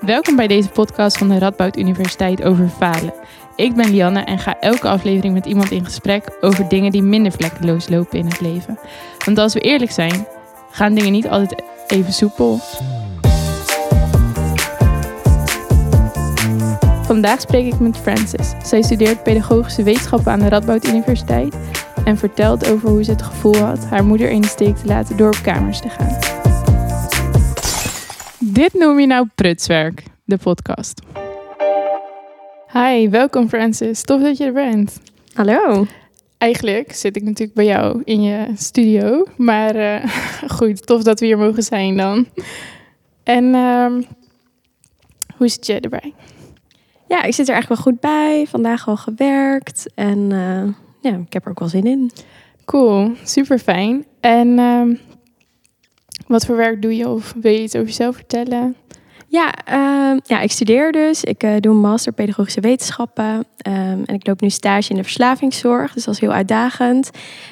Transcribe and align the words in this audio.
Welkom 0.00 0.36
bij 0.36 0.46
deze 0.46 0.68
podcast 0.68 1.18
van 1.18 1.28
de 1.28 1.38
Radboud 1.38 1.76
Universiteit 1.76 2.42
over 2.42 2.68
falen. 2.68 3.14
Ik 3.56 3.74
ben 3.74 3.90
Lianne 3.90 4.20
en 4.20 4.38
ga 4.38 4.60
elke 4.60 4.88
aflevering 4.88 5.34
met 5.34 5.46
iemand 5.46 5.70
in 5.70 5.84
gesprek 5.84 6.36
over 6.40 6.68
dingen 6.68 6.92
die 6.92 7.02
minder 7.02 7.32
vlekkeloos 7.32 7.88
lopen 7.88 8.18
in 8.18 8.26
het 8.26 8.40
leven. 8.40 8.78
Want 9.24 9.38
als 9.38 9.54
we 9.54 9.60
eerlijk 9.60 9.90
zijn, 9.90 10.26
gaan 10.70 10.94
dingen 10.94 11.12
niet 11.12 11.28
altijd 11.28 11.62
even 11.86 12.12
soepel. 12.12 12.58
Vandaag 17.02 17.40
spreek 17.40 17.72
ik 17.72 17.80
met 17.80 17.96
Francis. 17.96 18.52
Zij 18.62 18.82
studeert 18.82 19.22
pedagogische 19.22 19.82
wetenschappen 19.82 20.32
aan 20.32 20.40
de 20.40 20.48
Radboud 20.48 20.86
Universiteit 20.86 21.56
en 22.04 22.18
vertelt 22.18 22.70
over 22.70 22.88
hoe 22.88 23.04
ze 23.04 23.10
het 23.10 23.22
gevoel 23.22 23.56
had 23.56 23.84
haar 23.84 24.04
moeder 24.04 24.30
in 24.30 24.40
de 24.40 24.48
steek 24.48 24.76
te 24.76 24.86
laten 24.86 25.16
door 25.16 25.28
op 25.28 25.42
kamers 25.42 25.80
te 25.80 25.88
gaan. 25.88 26.39
Dit 28.60 28.74
noem 28.74 29.00
je 29.00 29.06
nou 29.06 29.28
prutswerk, 29.34 30.02
de 30.24 30.36
podcast. 30.36 31.02
Hi, 32.72 33.08
welkom 33.08 33.48
Francis. 33.48 34.02
Tof 34.02 34.22
dat 34.22 34.36
je 34.36 34.44
er 34.44 34.52
bent. 34.52 35.00
Hallo. 35.32 35.86
Eigenlijk 36.38 36.92
zit 36.92 37.16
ik 37.16 37.22
natuurlijk 37.22 37.54
bij 37.54 37.64
jou 37.64 38.02
in 38.04 38.22
je 38.22 38.46
studio, 38.54 39.24
maar 39.36 39.76
uh, 39.76 40.10
goed, 40.56 40.86
tof 40.86 41.02
dat 41.02 41.20
we 41.20 41.26
hier 41.26 41.38
mogen 41.38 41.62
zijn 41.62 41.96
dan. 41.96 42.26
En 43.22 43.44
uh, 43.44 43.92
hoe 45.36 45.48
zit 45.48 45.66
je 45.66 45.80
erbij? 45.80 46.14
Ja, 47.08 47.22
ik 47.22 47.34
zit 47.34 47.48
er 47.48 47.54
eigenlijk 47.54 47.82
wel 47.82 47.92
goed 47.92 48.00
bij. 48.00 48.46
Vandaag 48.48 48.88
al 48.88 48.96
gewerkt 48.96 49.86
en 49.94 50.18
uh, 50.18 50.62
ja, 51.00 51.18
ik 51.26 51.32
heb 51.32 51.44
er 51.44 51.50
ook 51.50 51.58
wel 51.58 51.68
zin 51.68 51.86
in. 51.86 52.10
Cool, 52.64 53.12
super 53.24 53.58
fijn. 53.58 54.06
En 54.20 54.48
uh, 54.48 54.98
wat 56.30 56.46
voor 56.46 56.56
werk 56.56 56.82
doe 56.82 56.96
je 56.96 57.08
of 57.08 57.34
wil 57.40 57.52
je 57.52 57.62
iets 57.62 57.74
over 57.74 57.86
jezelf 57.86 58.14
vertellen? 58.14 58.76
Ja, 59.26 59.54
uh, 59.68 60.18
ja 60.24 60.40
ik 60.40 60.50
studeer 60.50 60.92
dus. 60.92 61.24
Ik 61.24 61.42
uh, 61.44 61.56
doe 61.60 61.72
een 61.72 61.80
master 61.80 62.12
pedagogische 62.12 62.60
wetenschappen. 62.60 63.34
Um, 63.34 64.02
en 64.04 64.14
ik 64.14 64.26
loop 64.26 64.40
nu 64.40 64.50
stage 64.50 64.90
in 64.90 64.96
de 64.96 65.02
verslavingszorg. 65.02 65.92
Dus 65.92 66.04
dat 66.04 66.14
is 66.14 66.20
heel 66.20 66.32
uitdagend. 66.32 67.10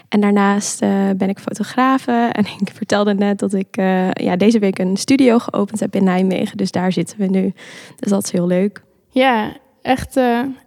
En 0.09 0.21
daarnaast 0.21 0.83
uh, 0.83 1.11
ben 1.17 1.29
ik 1.29 1.39
fotografe. 1.39 2.13
En 2.33 2.45
ik 2.45 2.71
vertelde 2.75 3.15
net 3.15 3.39
dat 3.39 3.53
ik 3.53 3.77
ja, 4.13 4.37
deze 4.37 4.59
week 4.59 4.79
een 4.79 4.97
studio 4.97 5.39
geopend 5.39 5.81
heb 5.81 5.95
in 5.95 6.05
Nijmegen. 6.05 6.57
Dus 6.57 6.71
daar 6.71 6.93
zitten 6.93 7.19
we 7.19 7.27
nu. 7.27 7.53
Dus 7.97 8.11
dat 8.11 8.25
is 8.25 8.33
heel 8.33 8.47
leuk. 8.47 8.83
Ja, 9.11 9.57
echt, 9.83 10.21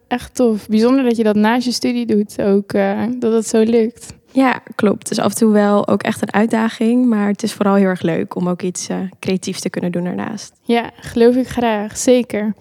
echt 0.07 0.35
tof. 0.35 0.67
Bijzonder 0.67 1.03
dat 1.03 1.17
je 1.17 1.23
dat 1.23 1.35
naast 1.35 1.65
je 1.65 1.71
studie 1.71 2.05
doet 2.05 2.41
ook. 2.41 2.71
dat 3.19 3.33
het 3.33 3.47
zo 3.47 3.63
lukt. 3.63 4.13
Ja, 4.31 4.61
klopt. 4.75 5.11
Is 5.11 5.19
af 5.19 5.31
en 5.31 5.37
toe 5.37 5.51
wel 5.51 5.87
ook 5.87 6.03
echt 6.03 6.21
een 6.21 6.33
uitdaging. 6.33 7.05
Maar 7.05 7.27
het 7.27 7.43
is 7.43 7.53
vooral 7.53 7.75
heel 7.75 7.85
erg 7.85 8.01
leuk 8.01 8.35
om 8.35 8.49
ook 8.49 8.61
iets 8.61 8.89
uh, 8.89 8.97
creatiefs 9.19 9.61
te 9.61 9.69
kunnen 9.69 9.91
doen 9.91 10.03
daarnaast. 10.03 10.53
Ja, 10.63 10.91
geloof 10.95 11.35
ik 11.35 11.47
graag. 11.47 11.97
Zeker. 11.97 12.53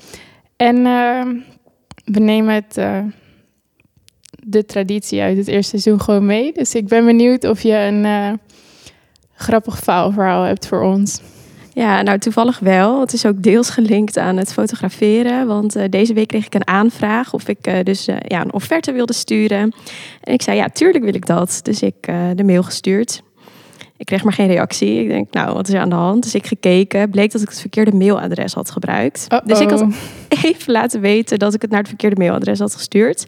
En 0.56 0.76
uh, 0.76 1.26
we 2.04 2.20
nemen 2.20 2.54
het, 2.54 2.76
uh, 2.78 2.98
de 4.30 4.64
traditie 4.64 5.20
uit 5.20 5.36
het 5.36 5.48
eerste 5.48 5.78
seizoen 5.78 6.00
gewoon 6.00 6.26
mee. 6.26 6.52
Dus 6.52 6.74
ik 6.74 6.88
ben 6.88 7.04
benieuwd 7.04 7.44
of 7.44 7.62
je 7.62 7.76
een 7.76 8.38
grappig 9.34 9.78
faalverhaal 9.78 10.42
hebt 10.42 10.66
voor 10.66 10.82
ons. 10.82 11.20
Ja, 11.72 12.02
nou 12.02 12.18
toevallig 12.18 12.58
wel. 12.58 13.00
Het 13.00 13.12
is 13.12 13.26
ook 13.26 13.42
deels 13.42 13.70
gelinkt 13.70 14.18
aan 14.18 14.36
het 14.36 14.52
fotograferen. 14.52 15.46
Want 15.46 15.76
uh, 15.76 15.84
deze 15.90 16.14
week 16.14 16.28
kreeg 16.28 16.46
ik 16.46 16.54
een 16.54 16.66
aanvraag 16.66 17.32
of 17.32 17.48
ik 17.48 17.66
uh, 17.66 17.74
dus 17.82 18.08
uh, 18.08 18.16
ja, 18.26 18.40
een 18.40 18.52
offerte 18.52 18.92
wilde 18.92 19.12
sturen. 19.12 19.72
En 20.20 20.32
ik 20.32 20.42
zei, 20.42 20.56
ja, 20.56 20.68
tuurlijk 20.68 21.04
wil 21.04 21.14
ik 21.14 21.26
dat. 21.26 21.60
Dus 21.62 21.82
ik 21.82 21.94
de 22.34 22.44
mail 22.44 22.62
gestuurd. 22.62 23.22
Ik 23.96 24.06
kreeg 24.06 24.24
maar 24.24 24.32
geen 24.32 24.46
reactie. 24.46 25.02
Ik 25.02 25.08
denk, 25.08 25.32
nou, 25.32 25.54
wat 25.54 25.68
is 25.68 25.74
er 25.74 25.80
aan 25.80 25.88
de 25.88 25.94
hand? 25.94 26.22
Dus 26.22 26.34
ik 26.34 26.46
gekeken. 26.46 27.10
Bleek 27.10 27.32
dat 27.32 27.42
ik 27.42 27.48
het 27.48 27.60
verkeerde 27.60 27.92
mailadres 27.92 28.54
had 28.54 28.70
gebruikt. 28.70 29.26
Uh 29.32 29.38
-oh. 29.38 29.46
Dus 29.46 29.60
ik 29.60 29.70
had 29.70 29.84
even 30.44 30.72
laten 30.72 31.00
weten 31.00 31.38
dat 31.38 31.54
ik 31.54 31.62
het 31.62 31.70
naar 31.70 31.78
het 31.78 31.88
verkeerde 31.88 32.16
mailadres 32.16 32.58
had 32.58 32.74
gestuurd. 32.74 33.26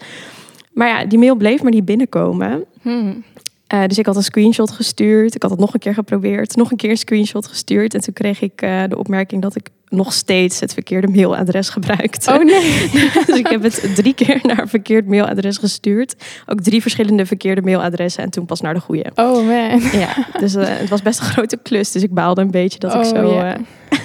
Maar 0.72 0.88
ja, 0.88 1.04
die 1.04 1.18
mail 1.18 1.34
bleef 1.34 1.62
maar 1.62 1.72
niet 1.72 1.84
binnenkomen. 1.84 2.64
Hmm. 2.82 3.24
Uh, 3.74 3.86
dus 3.86 3.98
ik 3.98 4.06
had 4.06 4.16
een 4.16 4.22
screenshot 4.22 4.70
gestuurd. 4.70 5.34
Ik 5.34 5.42
had 5.42 5.50
het 5.50 5.60
nog 5.60 5.74
een 5.74 5.80
keer 5.80 5.94
geprobeerd. 5.94 6.56
Nog 6.56 6.70
een 6.70 6.76
keer 6.76 6.90
een 6.90 6.96
screenshot 6.96 7.46
gestuurd. 7.46 7.94
En 7.94 8.00
toen 8.00 8.14
kreeg 8.14 8.40
ik 8.40 8.62
uh, 8.62 8.82
de 8.88 8.98
opmerking 8.98 9.42
dat 9.42 9.56
ik 9.56 9.68
nog 9.88 10.12
steeds 10.12 10.60
het 10.60 10.72
verkeerde 10.72 11.08
mailadres 11.08 11.68
gebruikte. 11.76 12.32
Oh 12.32 12.44
nee. 12.44 12.90
dus 13.26 13.38
ik 13.38 13.46
heb 13.46 13.62
het 13.62 13.94
drie 13.94 14.14
keer 14.14 14.40
naar 14.42 14.58
een 14.58 14.68
verkeerd 14.68 15.06
mailadres 15.06 15.56
gestuurd. 15.56 16.14
Ook 16.46 16.60
drie 16.60 16.80
verschillende 16.80 17.26
verkeerde 17.26 17.62
mailadressen. 17.62 18.22
En 18.22 18.30
toen 18.30 18.46
pas 18.46 18.60
naar 18.60 18.74
de 18.74 18.80
goede. 18.80 19.10
Oh 19.14 19.46
man. 19.46 19.80
Ja, 20.00 20.26
dus 20.38 20.54
uh, 20.54 20.64
het 20.66 20.88
was 20.88 21.02
best 21.02 21.18
een 21.18 21.26
grote 21.26 21.58
klus. 21.62 21.92
Dus 21.92 22.02
ik 22.02 22.14
baalde 22.14 22.40
een 22.40 22.50
beetje 22.50 22.78
dat 22.78 22.94
oh, 22.94 23.00
ik 23.00 23.16
zo 23.16 23.32
yeah. 23.32 23.58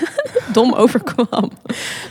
dom 0.53 0.73
overkwam. 0.73 1.51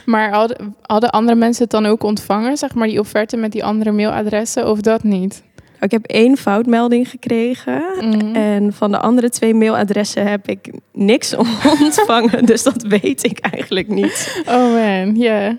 Maar 0.04 0.32
hadden, 0.32 0.74
hadden 0.82 1.10
andere 1.10 1.36
mensen 1.36 1.62
het 1.62 1.72
dan 1.72 1.86
ook 1.86 2.02
ontvangen? 2.02 2.56
Zeg 2.56 2.74
maar 2.74 2.88
die 2.88 3.00
offerte 3.00 3.36
met 3.36 3.52
die 3.52 3.64
andere 3.64 3.92
mailadressen 3.92 4.70
of 4.70 4.80
dat 4.80 5.02
niet? 5.02 5.42
Ik 5.80 5.90
heb 5.90 6.04
één 6.04 6.36
foutmelding 6.36 7.08
gekregen. 7.08 7.82
Mm. 8.00 8.34
En 8.34 8.72
van 8.72 8.90
de 8.90 8.98
andere 8.98 9.30
twee 9.30 9.54
mailadressen 9.54 10.26
heb 10.26 10.48
ik 10.48 10.70
niks 10.92 11.34
ontvangen. 11.80 12.44
dus 12.44 12.62
dat 12.62 12.82
weet 12.82 13.24
ik 13.24 13.38
eigenlijk 13.38 13.88
niet. 13.88 14.42
Oh 14.48 14.72
man, 14.72 15.16
ja. 15.16 15.40
Yeah. 15.40 15.54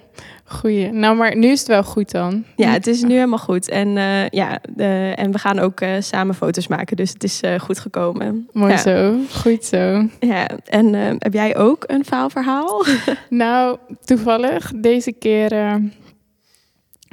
Goeie. 0.50 0.92
Nou, 0.92 1.16
maar 1.16 1.38
nu 1.38 1.48
is 1.48 1.60
het 1.60 1.68
wel 1.68 1.84
goed 1.84 2.12
dan. 2.12 2.44
Ja, 2.56 2.70
het 2.70 2.88
is 2.88 3.02
nu 3.02 3.14
helemaal 3.14 3.38
goed. 3.38 3.70
En, 3.70 3.88
uh, 3.88 4.28
ja, 4.28 4.60
uh, 4.78 5.20
en 5.20 5.32
we 5.32 5.38
gaan 5.38 5.60
ook 5.60 5.82
uh, 5.82 5.90
samen 6.00 6.36
foto's 6.36 6.68
maken. 6.68 6.98
Dus 6.98 7.14
het 7.14 7.24
is 7.24 7.42
goed 7.58 7.80
gekomen. 7.80 8.48
Mooi 8.54 8.72
ja. 8.72 8.78
zo. 8.78 9.16
Goed 9.32 9.66
zo. 9.66 10.08
Ja, 10.20 10.48
en 10.66 10.94
heb 11.20 11.34
jij 11.34 11.58
ook 11.58 11.84
een 11.88 12.06
faalverhaal? 12.06 12.86
nou, 13.30 13.78
toevallig 14.06 14.72
deze 14.76 15.12
keer 15.12 15.80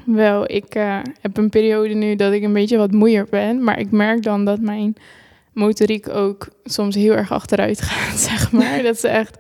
wel, 0.07 0.51
ik 0.51 0.75
uh, 0.75 0.99
heb 1.21 1.37
een 1.37 1.51
periode 1.51 1.95
nu 1.95 2.17
dat 2.17 2.33
ik 2.33 2.43
een 2.43 2.53
beetje 2.53 2.77
wat 2.77 2.93
moeier 2.93 3.27
ben. 3.31 3.65
Maar 3.65 3.79
ik 3.79 3.91
merk 3.91 4.23
dan 4.23 4.45
dat 4.45 4.61
mijn 4.61 4.97
motoriek 5.53 6.09
ook 6.09 6.49
soms 6.65 6.95
heel 6.95 7.13
erg 7.13 7.33
achteruit 7.33 7.83
gaat, 7.89 8.19
zeg 8.19 8.53
maar. 8.53 8.83
dat 8.83 8.95
is 8.95 9.05
echt 9.05 9.37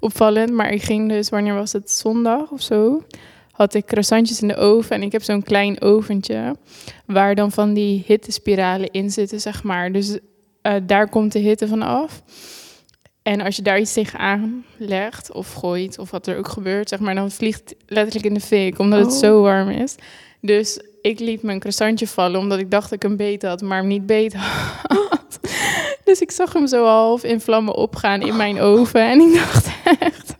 opvallend. 0.00 0.52
Maar 0.52 0.72
ik 0.72 0.82
ging 0.82 1.08
dus, 1.08 1.28
wanneer 1.28 1.54
was 1.54 1.72
het? 1.72 1.90
Zondag 1.90 2.50
of 2.50 2.62
zo? 2.62 3.02
Had 3.50 3.74
ik 3.74 3.84
croissantjes 3.84 4.42
in 4.42 4.48
de 4.48 4.56
oven. 4.56 4.96
En 4.96 5.02
ik 5.02 5.12
heb 5.12 5.22
zo'n 5.22 5.42
klein 5.42 5.80
oventje 5.80 6.56
waar 7.06 7.34
dan 7.34 7.52
van 7.52 7.74
die 7.74 8.04
hittespiralen 8.06 8.90
in 8.90 9.10
zitten, 9.10 9.40
zeg 9.40 9.62
maar. 9.62 9.92
Dus 9.92 10.18
uh, 10.62 10.74
daar 10.82 11.08
komt 11.08 11.32
de 11.32 11.38
hitte 11.38 11.68
van 11.68 11.82
af. 11.82 12.22
En 13.28 13.40
als 13.40 13.56
je 13.56 13.62
daar 13.62 13.80
iets 13.80 13.92
tegenaan 13.92 14.64
legt 14.76 15.32
of 15.32 15.52
gooit, 15.52 15.98
of 15.98 16.10
wat 16.10 16.26
er 16.26 16.38
ook 16.38 16.48
gebeurt, 16.48 16.88
zeg 16.88 16.98
maar, 16.98 17.14
dan 17.14 17.30
vliegt 17.30 17.74
letterlijk 17.86 18.26
in 18.26 18.34
de 18.34 18.40
fik, 18.40 18.78
omdat 18.78 18.98
het 18.98 19.12
Oh. 19.14 19.18
zo 19.18 19.42
warm 19.42 19.68
is. 19.68 19.94
Dus 20.40 20.80
ik 21.02 21.18
liet 21.18 21.42
mijn 21.42 21.58
croissantje 21.58 22.06
vallen, 22.06 22.40
omdat 22.40 22.58
ik 22.58 22.70
dacht 22.70 22.82
dat 22.82 22.92
ik 22.92 23.02
hem 23.02 23.16
beet 23.16 23.42
had, 23.42 23.62
maar 23.62 23.78
hem 23.78 23.86
niet 23.86 24.06
beet 24.06 24.34
had. 24.34 25.40
Dus 26.04 26.20
ik 26.20 26.30
zag 26.30 26.52
hem 26.52 26.66
zo 26.66 26.84
half 26.84 27.24
in 27.24 27.40
vlammen 27.40 27.74
opgaan 27.74 28.20
in 28.20 28.36
mijn 28.36 28.60
oven. 28.60 29.00
En 29.00 29.20
ik 29.20 29.34
dacht 29.34 29.68
echt, 30.00 30.34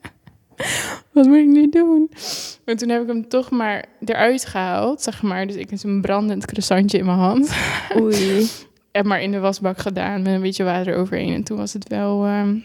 wat 1.12 1.26
moet 1.26 1.36
ik 1.36 1.46
nu 1.46 1.68
doen? 1.68 2.10
En 2.64 2.76
toen 2.76 2.88
heb 2.88 3.02
ik 3.02 3.08
hem 3.08 3.28
toch 3.28 3.50
maar 3.50 3.84
eruit 4.04 4.46
gehaald, 4.46 5.02
zeg 5.02 5.22
maar. 5.22 5.46
Dus 5.46 5.56
ik 5.56 5.70
heb 5.70 5.82
een 5.82 6.00
brandend 6.00 6.46
croissantje 6.46 6.98
in 6.98 7.04
mijn 7.04 7.18
hand. 7.18 7.52
Oei. 8.00 8.46
En 8.92 9.06
maar 9.06 9.22
in 9.22 9.30
de 9.32 9.38
wasbak 9.38 9.78
gedaan 9.78 10.22
met 10.22 10.32
een 10.32 10.40
beetje 10.40 10.64
water 10.64 10.96
overheen. 10.96 11.34
En 11.34 11.44
toen 11.44 11.56
was 11.56 11.72
het 11.72 11.88
wel 11.88 12.24
ehm, 12.24 12.56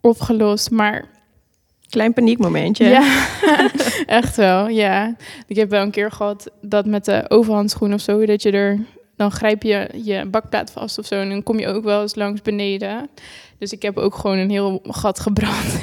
opgelost. 0.00 0.70
Maar 0.70 1.04
Klein 1.88 2.12
paniekmomentje. 2.12 2.84
ja, 2.84 3.26
echt 4.06 4.36
wel, 4.36 4.68
ja. 4.68 5.16
Ik 5.46 5.56
heb 5.56 5.70
wel 5.70 5.82
een 5.82 5.90
keer 5.90 6.10
gehad 6.10 6.50
dat 6.60 6.86
met 6.86 7.04
de 7.04 7.24
overhandschoen 7.28 7.94
of 7.94 8.00
zo, 8.00 8.26
dat 8.26 8.42
je 8.42 8.50
er... 8.50 8.78
Dan 9.16 9.30
grijp 9.30 9.62
je 9.62 9.88
je 10.02 10.24
bakplaat 10.26 10.70
vast 10.70 10.98
of 10.98 11.06
zo 11.06 11.14
en 11.20 11.28
dan 11.28 11.42
kom 11.42 11.58
je 11.58 11.66
ook 11.68 11.84
wel 11.84 12.00
eens 12.02 12.14
langs 12.14 12.42
beneden. 12.42 13.08
Dus 13.58 13.72
ik 13.72 13.82
heb 13.82 13.96
ook 13.96 14.14
gewoon 14.14 14.38
een 14.38 14.50
heel 14.50 14.80
gat 14.82 15.20
gebrand 15.20 15.64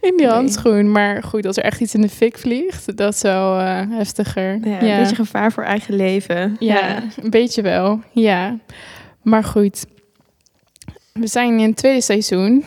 in 0.00 0.16
die 0.16 0.26
Nee. 0.26 0.26
handschoen. 0.26 0.92
Maar 0.92 1.22
goed, 1.22 1.46
als 1.46 1.56
er 1.56 1.62
echt 1.64 1.80
iets 1.80 1.94
in 1.94 2.00
de 2.00 2.08
fik 2.08 2.38
vliegt, 2.38 2.96
dat 2.96 3.14
is 3.14 3.22
wel 3.22 3.58
eh, 3.58 3.80
heftiger. 3.90 4.58
Ja, 4.68 4.82
Een 4.82 4.98
beetje 5.00 5.14
gevaar 5.16 5.52
voor 5.52 5.62
eigen 5.64 5.94
leven. 5.96 6.56
Ja, 6.58 7.02
een 7.22 7.30
beetje 7.30 7.62
wel. 7.62 8.00
Ja. 8.12 8.58
Maar 9.22 9.44
goed. 9.44 9.84
We 11.12 11.26
zijn 11.26 11.58
in 11.58 11.66
het 11.68 11.76
tweede 11.76 12.00
seizoen 12.00 12.64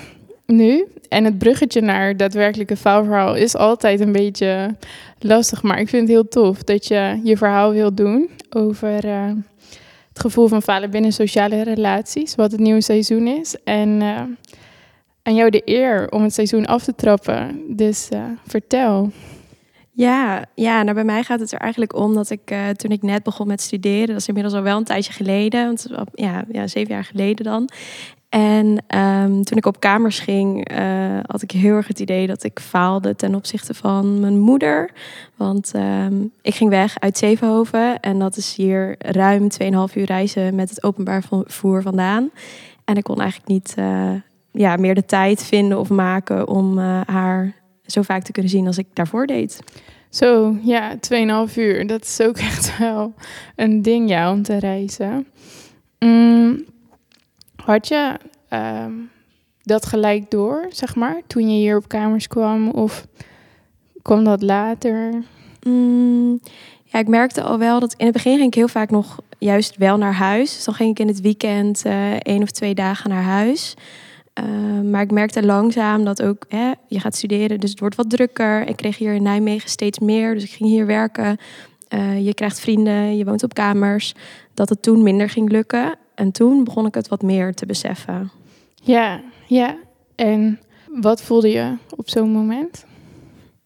nu. 0.56 0.88
En 1.10 1.24
het 1.24 1.38
bruggetje 1.38 1.82
naar 1.82 2.18
daadwerkelijke 2.18 2.78
faalverhaal 2.78 3.36
is 3.36 3.56
altijd 3.56 4.00
een 4.00 4.12
beetje 4.12 4.76
lastig. 5.20 5.64
Maar 5.64 5.80
ik 5.80 5.90
vind 5.90 6.02
het 6.02 6.12
heel 6.12 6.28
tof 6.28 6.64
dat 6.64 6.88
je 6.88 7.20
je 7.24 7.38
verhaal 7.38 7.72
wilt 7.72 7.98
doen 7.98 8.30
over 8.50 9.06
uh, 9.06 9.32
het 10.10 10.20
gevoel 10.20 10.48
van 10.48 10.62
falen 10.62 10.92
binnen 10.92 11.14
sociale 11.14 11.64
relaties. 11.64 12.36
Wat 12.36 12.52
het 12.52 12.60
nieuwe 12.60 12.82
seizoen 12.82 13.28
is. 13.28 13.56
En 13.64 13.90
uh, 14.02 14.22
aan 15.24 15.36
jou 15.36 15.50
de 15.50 15.62
eer 15.66 16.12
om 16.12 16.24
het 16.24 16.34
seizoen 16.34 16.66
af 16.66 16.84
te 16.84 16.96
trappen. 16.96 17.62
Dus 17.68 18.10
uh, 18.14 18.24
vertel. 18.48 19.12
Ja, 19.92 20.46
ja 20.56 20.84
nou 20.84 20.94
bij 20.96 21.04
mij 21.04 21.24
gaat 21.24 21.40
het 21.40 21.52
er 21.52 21.60
eigenlijk 21.60 21.96
om 21.96 22.14
dat 22.14 22.30
ik 22.30 22.56
toen 22.76 22.92
ik 22.92 23.02
net 23.02 23.24
begon 23.24 23.48
met 23.48 23.62
studeren, 23.62 24.08
dat 24.08 24.16
is 24.18 24.28
inmiddels 24.28 24.56
al 24.56 24.62
wel 24.62 24.78
een 24.78 24.84
tijdje 24.84 25.14
geleden, 25.14 25.66
want 25.66 25.88
ja, 26.14 26.46
ja 26.52 26.68
zeven 26.68 26.94
jaar 26.94 27.04
geleden 27.04 27.46
dan. 27.46 27.70
En 28.34 28.84
ehm, 28.88 29.42
toen 29.42 29.58
ik 29.58 29.66
op 29.66 29.80
kamers 29.80 30.20
ging, 30.20 30.68
eh, 30.68 31.20
had 31.26 31.42
ik 31.42 31.52
heel 31.52 31.76
erg 31.76 31.88
het 31.88 32.00
idee 32.00 32.28
dat 32.28 32.44
ik 32.44 32.60
faalde 32.60 33.16
ten 33.16 33.36
opzichte 33.36 33.74
van 33.74 34.20
mijn 34.20 34.40
moeder. 34.40 34.90
Want 35.36 35.72
ehm, 35.74 36.14
ik 36.42 36.56
ging 36.56 36.70
weg 36.70 37.00
uit 37.00 37.18
Zevenhoven 37.18 38.00
en 38.00 38.20
dat 38.20 38.38
is 38.38 38.56
hier 38.56 38.96
ruim 38.98 39.50
2,5 39.50 39.96
uur 39.96 40.06
reizen 40.06 40.56
met 40.56 40.70
het 40.70 40.84
openbaar 40.84 41.24
vervoer 41.24 41.82
vandaan. 41.82 42.30
En 42.86 42.96
ik 42.96 43.04
kon 43.04 43.22
eigenlijk 43.22 43.50
niet 43.50 43.76
uh, 43.80 44.12
ja, 44.52 44.76
meer 44.76 44.96
de 44.96 45.06
tijd 45.06 45.44
vinden 45.44 45.80
of 45.80 45.90
maken 45.90 46.48
om 46.48 46.78
uh, 46.78 47.02
haar 47.06 47.54
zo 47.86 48.02
vaak 48.02 48.24
te 48.24 48.32
kunnen 48.32 48.52
zien 48.52 48.68
als 48.68 48.78
ik 48.78 48.88
daarvoor 48.94 49.28
deed. 49.28 49.60
Zo, 50.10 50.58
ja, 50.62 50.96
2,5 51.48 51.56
uur. 51.56 51.88
Dat 51.88 52.04
is 52.04 52.22
ook 52.22 52.38
echt 52.52 52.78
wel 52.78 53.14
een 53.56 53.82
ding, 53.82 54.10
ja, 54.10 54.32
om 54.32 54.44
te 54.44 54.58
reizen. 54.58 55.28
Mm, 56.00 56.72
had 57.66 57.88
je 57.88 58.18
uh, 58.50 58.86
dat 59.62 59.86
gelijk 59.86 60.32
door, 60.32 60.66
zeg 60.70 60.96
maar, 60.96 61.22
toen 61.28 61.50
je 61.50 61.56
hier 61.56 61.78
op 61.78 61.88
kamers 61.88 62.28
kwam? 62.28 62.70
Of 62.70 63.08
kwam 64.02 64.24
dat 64.24 64.42
later? 64.42 65.24
Mm, 65.68 66.40
ja, 66.84 67.00
ik 67.00 67.08
merkte 67.08 67.42
al 67.42 67.58
wel 67.58 67.80
dat 67.80 67.94
in 67.98 68.06
het 68.06 68.14
begin 68.14 68.36
ging 68.36 68.48
ik 68.48 68.54
heel 68.54 68.68
vaak 68.68 68.90
nog 68.90 69.20
juist 69.38 69.78
wel 69.78 69.98
naar 69.98 70.14
huis. 70.14 70.54
Dus 70.54 70.64
dan 70.64 70.74
ging 70.74 70.90
ik 70.90 71.00
in 71.00 71.08
het 71.08 71.22
weekend 71.22 71.86
uh, 71.86 72.14
één 72.14 72.42
of 72.42 72.52
twee 72.52 72.74
dagen 72.74 73.10
naar 73.10 73.24
huis. 73.24 73.74
Uh, 74.40 74.92
maar 74.92 75.02
ik 75.02 75.12
merkte 75.12 75.46
langzaam 75.46 76.04
dat 76.04 76.22
ook, 76.22 76.46
hè, 76.50 76.72
je 76.88 77.00
gaat 77.00 77.16
studeren, 77.16 77.60
dus 77.60 77.70
het 77.70 77.80
wordt 77.80 77.96
wat 77.96 78.10
drukker. 78.10 78.68
Ik 78.68 78.76
kreeg 78.76 78.98
hier 78.98 79.14
in 79.14 79.24
Nijmegen 79.24 79.70
steeds 79.70 80.00
meer, 80.00 80.34
dus 80.34 80.44
ik 80.44 80.50
ging 80.50 80.70
hier 80.70 80.86
werken. 80.86 81.38
Uh, 81.90 82.26
je 82.26 82.34
krijgt 82.34 82.60
vrienden, 82.60 83.18
je 83.18 83.26
woont 83.26 83.44
op 83.44 83.54
kamers. 83.54 84.14
Dat 84.54 84.70
het 84.70 84.82
toen 84.82 85.04
minder 85.04 85.30
ging 85.30 85.52
lukken. 85.52 85.96
En 86.16 86.32
toen 86.32 86.64
begon 86.64 86.86
ik 86.86 86.96
het 86.96 87.08
wat 87.08 87.22
meer 87.22 87.54
te 87.54 87.66
beseffen. 87.66 88.32
Ja, 88.82 89.22
ja. 89.48 89.78
En 90.16 90.60
wat 90.88 91.22
voelde 91.22 91.50
je 91.50 91.78
op 91.96 92.10
zo'n 92.10 92.32
moment? 92.32 92.86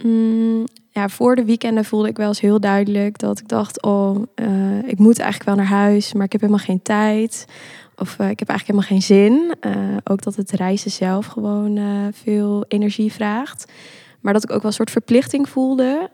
Mm, 0.04 0.64
ja, 0.90 1.10
voor 1.10 1.36
de 1.36 1.46
weekenden 1.46 1.86
voelde 1.86 2.08
ik 2.08 2.18
wel 2.18 2.28
eens 2.28 2.40
heel 2.40 2.60
duidelijk 2.60 3.20
dat 3.20 3.40
ik 3.40 3.48
dacht: 3.48 3.82
oh, 3.82 4.24
uh, 4.36 4.88
ik 4.88 4.98
moet 4.98 5.20
eigenlijk 5.20 5.50
wel 5.50 5.66
naar 5.66 5.80
huis, 5.82 6.14
maar 6.14 6.26
ik 6.26 6.32
heb 6.32 6.42
helemaal 6.42 6.66
geen 6.66 6.82
tijd. 6.82 7.46
Of 7.96 8.18
uh, 8.20 8.30
ik 8.30 8.40
heb 8.40 8.50
eigenlijk 8.50 8.80
helemaal 8.80 8.90
geen 8.90 9.02
zin. 9.02 9.56
Uh, 9.62 9.98
ook 10.04 10.22
dat 10.22 10.36
het 10.36 10.52
reizen 10.52 10.92
zelf 10.92 11.26
gewoon 11.26 11.80
veel 12.14 12.66
energie 12.68 13.12
vraagt. 13.12 13.72
Maar 14.22 14.34
dat 14.34 14.44
ik 14.44 14.52
ook 14.52 14.62
wel 14.62 14.72
een 14.72 14.78
soort 14.78 14.92
verplichting 14.92 15.50
voelde. 15.50 16.10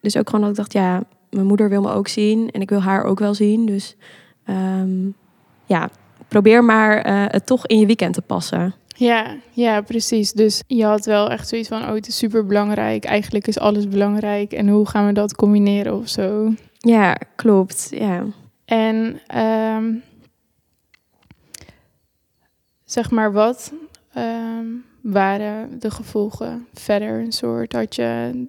Dus 0.00 0.16
ook 0.16 0.28
gewoon 0.28 0.40
dat 0.40 0.50
ik 0.50 0.56
dacht: 0.56 0.72
ja, 0.72 1.02
mijn 1.30 1.46
moeder 1.46 1.68
wil 1.68 1.82
me 1.82 1.92
ook 1.92 2.08
zien 2.08 2.50
en 2.50 2.60
ik 2.60 2.70
wil 2.70 2.82
haar 2.82 3.04
ook 3.04 3.18
wel 3.18 3.34
zien. 3.34 3.66
Dus 3.66 3.96
um, 4.46 5.14
ja, 5.64 5.88
probeer 6.28 6.64
maar 6.64 7.06
uh, 7.06 7.24
het 7.26 7.46
toch 7.46 7.66
in 7.66 7.78
je 7.78 7.86
weekend 7.86 8.14
te 8.14 8.22
passen. 8.22 8.74
Ja, 8.96 9.36
ja, 9.50 9.80
precies. 9.80 10.32
Dus 10.32 10.62
je 10.66 10.84
had 10.84 11.04
wel 11.04 11.30
echt 11.30 11.48
zoiets 11.48 11.68
van, 11.68 11.82
oh, 11.82 11.94
het 11.94 12.08
is 12.08 12.16
super 12.16 12.46
belangrijk. 12.46 13.04
Eigenlijk 13.04 13.46
is 13.46 13.58
alles 13.58 13.88
belangrijk. 13.88 14.52
En 14.52 14.68
hoe 14.68 14.88
gaan 14.88 15.06
we 15.06 15.12
dat 15.12 15.34
combineren 15.34 15.94
of 15.94 16.08
zo? 16.08 16.54
Ja, 16.78 17.16
klopt. 17.36 17.88
Ja. 17.90 18.24
En 18.64 19.20
um, 19.38 20.02
zeg 22.84 23.10
maar, 23.10 23.32
wat 23.32 23.72
um, 24.16 24.84
waren 25.00 25.78
de 25.78 25.90
gevolgen 25.90 26.66
verder? 26.72 27.20
Een 27.20 27.32
soort, 27.32 27.72
had 27.72 27.94
je 27.94 28.46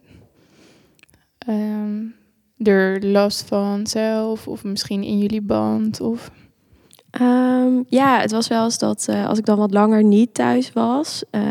um, 1.47 2.15
er 2.57 3.06
last 3.06 3.47
van 3.47 3.88
zelf? 3.88 4.47
Of 4.47 4.63
misschien 4.63 5.03
in 5.03 5.17
jullie 5.17 5.41
band? 5.41 6.01
Of... 6.01 6.31
Um, 7.21 7.85
ja, 7.89 8.19
het 8.19 8.31
was 8.31 8.47
wel 8.47 8.63
eens 8.63 8.77
dat 8.77 9.07
uh, 9.09 9.27
als 9.27 9.38
ik 9.38 9.45
dan 9.45 9.57
wat 9.57 9.73
langer 9.73 10.03
niet 10.03 10.33
thuis 10.33 10.73
was, 10.73 11.23
uh, 11.31 11.41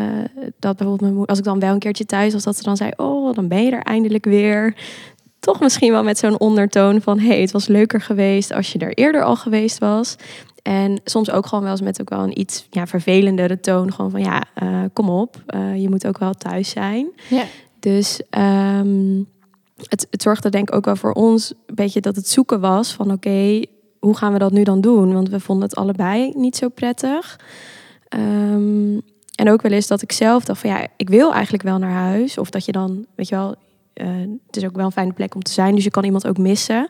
dat 0.58 0.76
bijvoorbeeld 0.76 1.00
mijn 1.00 1.12
moeder, 1.12 1.28
als 1.28 1.38
ik 1.38 1.44
dan 1.44 1.58
wel 1.58 1.72
een 1.72 1.78
keertje 1.78 2.06
thuis 2.06 2.32
was, 2.32 2.42
dat 2.42 2.56
ze 2.56 2.62
dan 2.62 2.76
zei: 2.76 2.90
Oh, 2.96 3.34
dan 3.34 3.48
ben 3.48 3.64
je 3.64 3.70
er 3.70 3.82
eindelijk 3.82 4.24
weer. 4.24 4.76
Toch 5.38 5.60
misschien 5.60 5.92
wel 5.92 6.02
met 6.02 6.18
zo'n 6.18 6.40
ondertoon 6.40 7.00
van: 7.00 7.18
Hey, 7.18 7.40
het 7.40 7.50
was 7.50 7.66
leuker 7.66 8.00
geweest 8.00 8.52
als 8.52 8.72
je 8.72 8.78
er 8.78 8.94
eerder 8.94 9.22
al 9.22 9.36
geweest 9.36 9.78
was. 9.78 10.16
En 10.62 11.00
soms 11.04 11.30
ook 11.30 11.46
gewoon 11.46 11.64
wel 11.64 11.72
eens 11.72 11.82
met 11.82 12.00
ook 12.00 12.10
wel 12.10 12.22
een 12.22 12.40
iets 12.40 12.66
ja, 12.70 12.86
vervelendere 12.86 13.60
toon. 13.60 13.92
Gewoon 13.92 14.10
van 14.10 14.22
ja, 14.22 14.42
uh, 14.62 14.78
kom 14.92 15.08
op, 15.08 15.42
je 15.76 15.86
moet 15.90 16.06
ook 16.06 16.18
wel 16.18 16.32
thuis 16.32 16.70
zijn. 16.70 17.08
Ja. 17.28 17.44
Dus 17.80 18.20
um, 18.30 19.26
het, 19.76 20.06
het 20.10 20.22
zorgde 20.22 20.50
denk 20.50 20.68
ik 20.68 20.74
ook 20.74 20.84
wel 20.84 20.96
voor 20.96 21.12
ons 21.12 21.52
een 21.66 21.74
beetje 21.74 22.00
dat 22.00 22.16
het 22.16 22.28
zoeken 22.28 22.60
was 22.60 22.92
van 22.92 23.06
oké, 23.06 23.14
okay, 23.14 23.66
hoe 24.04 24.16
gaan 24.16 24.32
we 24.32 24.38
dat 24.38 24.52
nu 24.52 24.62
dan 24.62 24.80
doen? 24.80 25.12
Want 25.12 25.28
we 25.28 25.40
vonden 25.40 25.68
het 25.68 25.76
allebei 25.76 26.32
niet 26.34 26.56
zo 26.56 26.68
prettig. 26.68 27.40
Um, 28.08 29.02
en 29.34 29.50
ook 29.50 29.62
wel 29.62 29.72
eens 29.72 29.86
dat 29.86 30.02
ik 30.02 30.12
zelf 30.12 30.44
dacht 30.44 30.60
van 30.60 30.70
ja, 30.70 30.86
ik 30.96 31.08
wil 31.08 31.32
eigenlijk 31.32 31.62
wel 31.62 31.78
naar 31.78 31.90
huis. 31.90 32.38
Of 32.38 32.50
dat 32.50 32.64
je 32.64 32.72
dan, 32.72 33.06
weet 33.14 33.28
je 33.28 33.34
wel, 33.34 33.54
uh, 33.94 34.06
het 34.46 34.56
is 34.56 34.64
ook 34.64 34.76
wel 34.76 34.84
een 34.84 34.92
fijne 34.92 35.12
plek 35.12 35.34
om 35.34 35.42
te 35.42 35.52
zijn. 35.52 35.74
Dus 35.74 35.84
je 35.84 35.90
kan 35.90 36.04
iemand 36.04 36.26
ook 36.26 36.38
missen. 36.38 36.88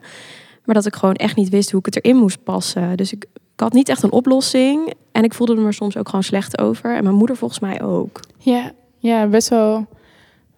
Maar 0.65 0.75
dat 0.75 0.85
ik 0.85 0.95
gewoon 0.95 1.15
echt 1.15 1.35
niet 1.35 1.49
wist 1.49 1.71
hoe 1.71 1.79
ik 1.79 1.85
het 1.85 2.03
erin 2.03 2.17
moest 2.17 2.43
passen. 2.43 2.97
Dus 2.97 3.13
ik, 3.13 3.25
ik 3.33 3.59
had 3.59 3.73
niet 3.73 3.89
echt 3.89 4.03
een 4.03 4.11
oplossing. 4.11 4.93
En 5.11 5.23
ik 5.23 5.33
voelde 5.33 5.55
me 5.55 5.65
er 5.65 5.73
soms 5.73 5.97
ook 5.97 6.09
gewoon 6.09 6.23
slecht 6.23 6.57
over. 6.57 6.95
En 6.95 7.03
mijn 7.03 7.15
moeder 7.15 7.37
volgens 7.37 7.59
mij 7.59 7.81
ook. 7.81 8.19
Ja, 8.37 8.71
ja 8.99 9.27
best 9.27 9.49
wel 9.49 9.87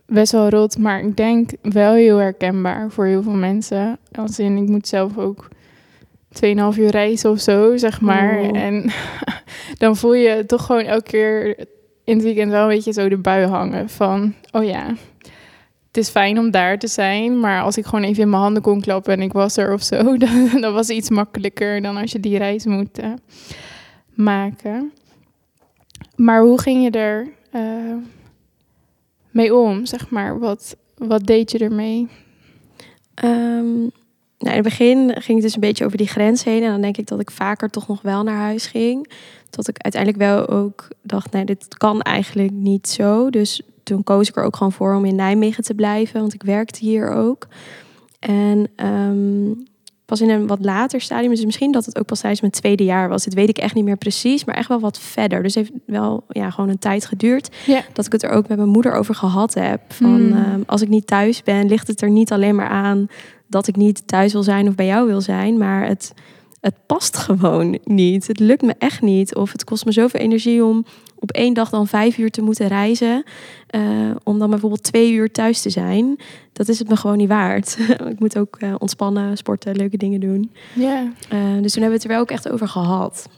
best 0.06 0.32
wel 0.32 0.50
rot, 0.50 0.78
maar 0.78 1.00
ik 1.00 1.18
denk 1.18 1.52
wel 1.62 1.94
heel 1.94 2.18
herkenbaar 2.18 2.92
voor 2.92 3.06
heel 3.06 3.24
veel 3.24 3.34
mensen. 3.34 3.98
Als 4.12 4.40
in, 4.40 4.58
ik 4.58 4.68
moet 4.68 4.88
zelf 4.88 5.18
ook 5.18 5.48
2,5 6.46 6.80
uur 6.80 6.90
reizen 6.90 7.32
of 7.32 7.40
zo, 7.40 7.78
zeg 7.78 8.02
maar. 8.02 8.40
Oh. 8.40 8.58
En 8.58 8.92
dan 9.78 9.96
voel 9.96 10.14
je 10.14 10.46
toch 10.46 10.66
gewoon 10.66 10.84
elke 10.84 11.04
keer 11.04 11.58
in 12.04 12.16
het 12.16 12.24
weekend 12.24 12.52
wel 12.52 12.62
een 12.62 12.76
beetje 12.76 12.94
zo 12.94 13.10
de 13.10 13.18
bui 13.18 13.46
hangen 13.46 13.90
van, 13.90 14.34
oh 14.52 14.64
ja, 14.64 14.94
het 15.88 15.98
is 15.98 16.10
fijn 16.10 16.40
om 16.40 16.52
daar 16.52 16.80
te 16.80 16.88
zijn, 16.88 17.40
maar 17.40 17.62
als 17.62 17.78
ik 17.78 17.86
gewoon 17.86 18.04
even 18.04 18.24
in 18.24 18.30
mijn 18.30 18.42
handen 18.42 18.62
kon 18.62 18.82
klappen 18.82 19.14
en 19.14 19.22
ik 19.22 19.34
was 19.34 19.58
er 19.58 19.74
of 19.74 19.84
zo, 19.84 20.04
dan, 20.18 20.50
dan 20.62 20.74
was 20.74 20.88
het 20.88 20.98
iets 20.98 21.10
makkelijker 21.10 21.82
dan 21.82 21.98
als 21.98 22.12
je 22.12 22.20
die 22.20 22.38
reis 22.38 22.66
moet 22.66 23.00
uh, 23.00 23.14
maken. 24.14 24.92
Maar 26.16 26.42
hoe 26.42 26.62
ging 26.62 26.84
je 26.84 26.90
er 26.90 27.28
uh, 27.56 27.96
mee 29.32 29.56
om, 29.56 29.86
zeg 29.86 30.10
maar? 30.10 30.40
Wat, 30.40 30.76
wat 30.98 31.26
deed 31.26 31.52
je 31.52 31.58
ermee? 31.58 32.08
Um, 33.24 33.92
nou, 34.38 34.56
in 34.56 34.64
het 34.64 34.64
begin 34.64 35.10
ging 35.10 35.38
het 35.38 35.42
dus 35.42 35.54
een 35.54 35.60
beetje 35.60 35.86
over 35.86 35.98
die 35.98 36.08
grens 36.08 36.44
heen. 36.44 36.64
En 36.64 36.72
dan 36.72 36.82
denk 36.82 36.98
ik 36.98 37.08
dat 37.08 37.20
ik 37.20 37.32
vaker 37.32 37.70
toch 37.70 37.88
nog 37.88 38.02
wel 38.02 38.24
naar 38.24 38.38
huis 38.38 38.66
ging. 38.66 39.12
Tot 39.50 39.68
ik 39.68 39.78
uiteindelijk 39.78 40.24
wel 40.24 40.48
ook 40.48 40.88
dacht, 41.02 41.32
nee, 41.32 41.46
dit 41.46 41.78
kan 41.78 42.02
eigenlijk 42.02 42.52
niet 42.52 42.88
zo. 42.88 43.30
Dus 43.30 43.62
toen 43.84 44.04
koos 44.04 44.30
ik 44.30 44.36
er 44.36 44.44
ook 44.44 44.56
gewoon 44.56 44.72
voor 44.72 44.96
om 44.96 45.06
in 45.06 45.16
Nijmegen 45.16 45.64
te 45.64 45.74
blijven. 45.74 46.20
Want 46.20 46.34
ik 46.34 46.44
werkte 46.44 46.80
hier 46.80 47.10
ook. 47.10 47.48
En 48.20 48.70
um, 48.86 49.68
pas 50.08 50.22
in 50.22 50.30
een 50.30 50.48
wat 50.48 50.60
later 50.62 51.02
stadium, 51.02 51.30
dus 51.30 51.46
misschien 51.46 51.72
dat 51.72 51.86
het 51.86 52.00
ook 52.00 52.06
pas 52.06 52.20
tijdens 52.20 52.42
mijn 52.42 52.54
tweede 52.54 52.84
jaar 52.84 53.10
was. 53.10 53.24
Dit 53.24 53.34
weet 53.34 53.50
ik 53.50 53.58
echt 53.58 53.76
niet 53.76 53.84
meer 53.84 53.98
precies, 53.98 54.46
maar 54.46 54.56
echt 54.56 54.68
wel 54.68 54.80
wat 54.80 55.00
verder. 55.00 55.44
Dus 55.44 55.56
heeft 55.56 55.72
wel 55.86 56.24
ja, 56.30 56.50
gewoon 56.50 56.70
een 56.70 56.80
tijd 56.80 57.06
geduurd 57.06 57.50
dat 57.94 58.06
ik 58.06 58.12
het 58.12 58.24
er 58.24 58.30
ook 58.30 58.48
met 58.48 58.58
mijn 58.58 58.70
moeder 58.70 58.94
over 58.94 59.16
gehad 59.16 59.54
heb. 59.54 59.82
Van 59.88 60.26
Mm. 60.28 60.34
um, 60.34 60.64
als 60.66 60.82
ik 60.82 60.90
niet 60.90 61.08
thuis 61.08 61.44
ben, 61.44 61.68
ligt 61.68 61.88
het 61.88 62.02
er 62.02 62.10
niet 62.10 62.32
alleen 62.32 62.56
maar 62.56 62.68
aan 62.68 63.08
dat 63.48 63.68
ik 63.68 63.76
niet 63.76 64.08
thuis 64.08 64.34
wil 64.34 64.44
zijn 64.44 64.68
of 64.68 64.76
bij 64.76 64.86
jou 64.86 65.08
wil 65.08 65.22
zijn, 65.22 65.58
maar 65.58 65.88
het, 65.88 66.14
het 66.68 66.86
past 66.86 67.18
gewoon 67.18 67.80
niet. 67.84 68.28
Het 68.28 68.40
lukt 68.40 68.62
me 68.62 68.76
echt 68.78 69.02
niet. 69.02 69.36
Of 69.36 69.52
het 69.52 69.64
kost 69.64 69.86
me 69.86 69.92
zoveel 69.92 70.20
energie 70.20 70.64
om 70.66 70.86
op 71.20 71.32
één 71.32 71.54
dag 71.54 71.70
dan 71.70 71.88
vijf 71.88 72.18
uur 72.18 72.30
te 72.32 72.42
moeten 72.42 72.68
reizen. 72.68 73.24
Uh, 73.76 74.16
om 74.24 74.40
dan 74.40 74.50
bijvoorbeeld 74.50 74.84
twee 74.84 75.12
uur 75.12 75.32
thuis 75.32 75.62
te 75.62 75.70
zijn. 75.70 76.16
Dat 76.54 76.68
is 76.68 76.80
het 76.80 76.90
me 76.90 76.96
gewoon 76.96 77.18
niet 77.18 77.28
waard. 77.28 77.78
ik 78.14 78.20
moet 78.20 78.38
ook 78.38 78.58
uh, 78.62 78.76
ontspannen, 78.78 79.38
sporten, 79.38 79.76
leuke 79.76 79.98
dingen 79.98 80.20
doen. 80.20 80.52
Ja. 80.74 81.02
Uh, 81.34 81.62
dus 81.62 81.74
toen 81.74 81.82
hebben 81.82 81.88
we 81.88 81.94
het 81.94 82.04
er 82.04 82.10
wel 82.10 82.20
ook 82.20 82.32
echt 82.32 82.50
over 82.50 82.68
gehad. 82.68 83.30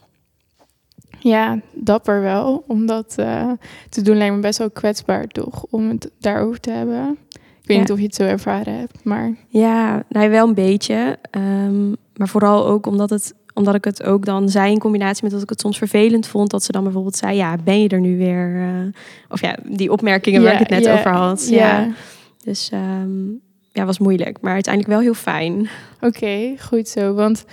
Ja, 1.20 1.60
dapper 1.74 2.22
wel. 2.22 2.64
Om 2.68 2.86
dat 2.86 3.16
uh, 3.20 3.52
te 3.90 4.02
doen 4.02 4.18
lijkt 4.18 4.36
me 4.36 4.42
best 4.42 4.58
wel 4.58 4.72
kwetsbaar, 4.72 5.28
toch? 5.28 5.66
Om 5.70 5.90
het 5.90 6.12
daarover 6.20 6.60
te 6.60 6.72
hebben. 6.72 7.18
Ik 7.32 7.66
weet 7.66 7.76
Ja. 7.76 7.80
niet 7.80 7.92
of 7.92 7.98
je 7.98 8.06
het 8.06 8.16
zo 8.16 8.24
ervaren 8.24 8.78
hebt, 8.78 9.04
maar... 9.04 9.36
Ja, 9.48 10.04
nou, 10.10 10.30
wel 10.30 10.48
een 10.48 10.54
beetje. 10.54 11.18
Um, 11.38 11.96
maar 12.20 12.28
vooral 12.28 12.66
ook 12.66 12.86
omdat, 12.86 13.10
het, 13.10 13.34
omdat 13.54 13.76
ik 13.76 13.84
het 13.84 14.04
ook 14.04 14.26
dan 14.26 14.50
zei 14.50 14.72
in 14.72 14.80
combinatie 14.80 15.24
met 15.24 15.32
dat 15.32 15.42
ik 15.42 15.50
het 15.50 15.60
soms 15.60 15.78
vervelend 15.78 16.28
vond. 16.28 16.50
Dat 16.50 16.64
ze 16.64 16.72
dan 16.72 16.84
bijvoorbeeld 16.84 17.16
zei, 17.16 17.36
ja, 17.36 17.56
ben 17.64 17.82
je 17.82 17.88
er 17.88 18.00
nu 18.00 18.18
weer? 18.18 18.56
Uh, 18.56 18.94
of 19.30 19.42
ja, 19.42 19.58
die 19.64 19.92
opmerkingen 19.92 20.44
waar 20.44 20.54
ik 20.54 20.60
het 20.60 20.70
net 20.70 20.90
over 20.90 21.12
had. 21.12 21.48
Ja. 21.50 21.80
Ja. 21.80 21.92
Dus 22.44 22.72
um, 22.74 23.42
ja, 23.72 23.86
was 23.86 24.00
moeilijk. 24.00 24.38
Maar 24.42 24.54
uiteindelijk 24.54 24.94
wel 24.94 25.04
heel 25.04 25.14
fijn. 25.14 25.70
Oké, 25.96 26.06
okay, 26.06 26.58
goed 26.60 26.88
zo. 26.88 27.14
Want 27.14 27.46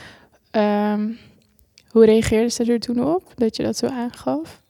um, 0.53 1.19
hoe 1.91 2.05
reageerde 2.05 2.51
ze 2.51 2.65
er 2.65 2.81
toen 2.81 3.05
op 3.05 3.23
dat 3.35 3.57
je 3.57 3.63
dat 3.63 3.77
zo 3.77 3.87
aangaf? 3.87 4.63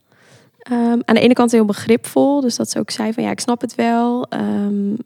Um, 0.72 1.02
aan 1.04 1.14
de 1.14 1.20
ene 1.20 1.34
kant 1.34 1.52
heel 1.52 1.64
begripvol. 1.64 2.40
Dus 2.40 2.56
dat 2.56 2.70
ze 2.70 2.78
ook 2.78 2.90
zei 2.90 3.12
van 3.12 3.22
ja, 3.22 3.30
ik 3.30 3.40
snap 3.40 3.60
het 3.60 3.74
wel. 3.74 4.26
Um, 4.30 4.96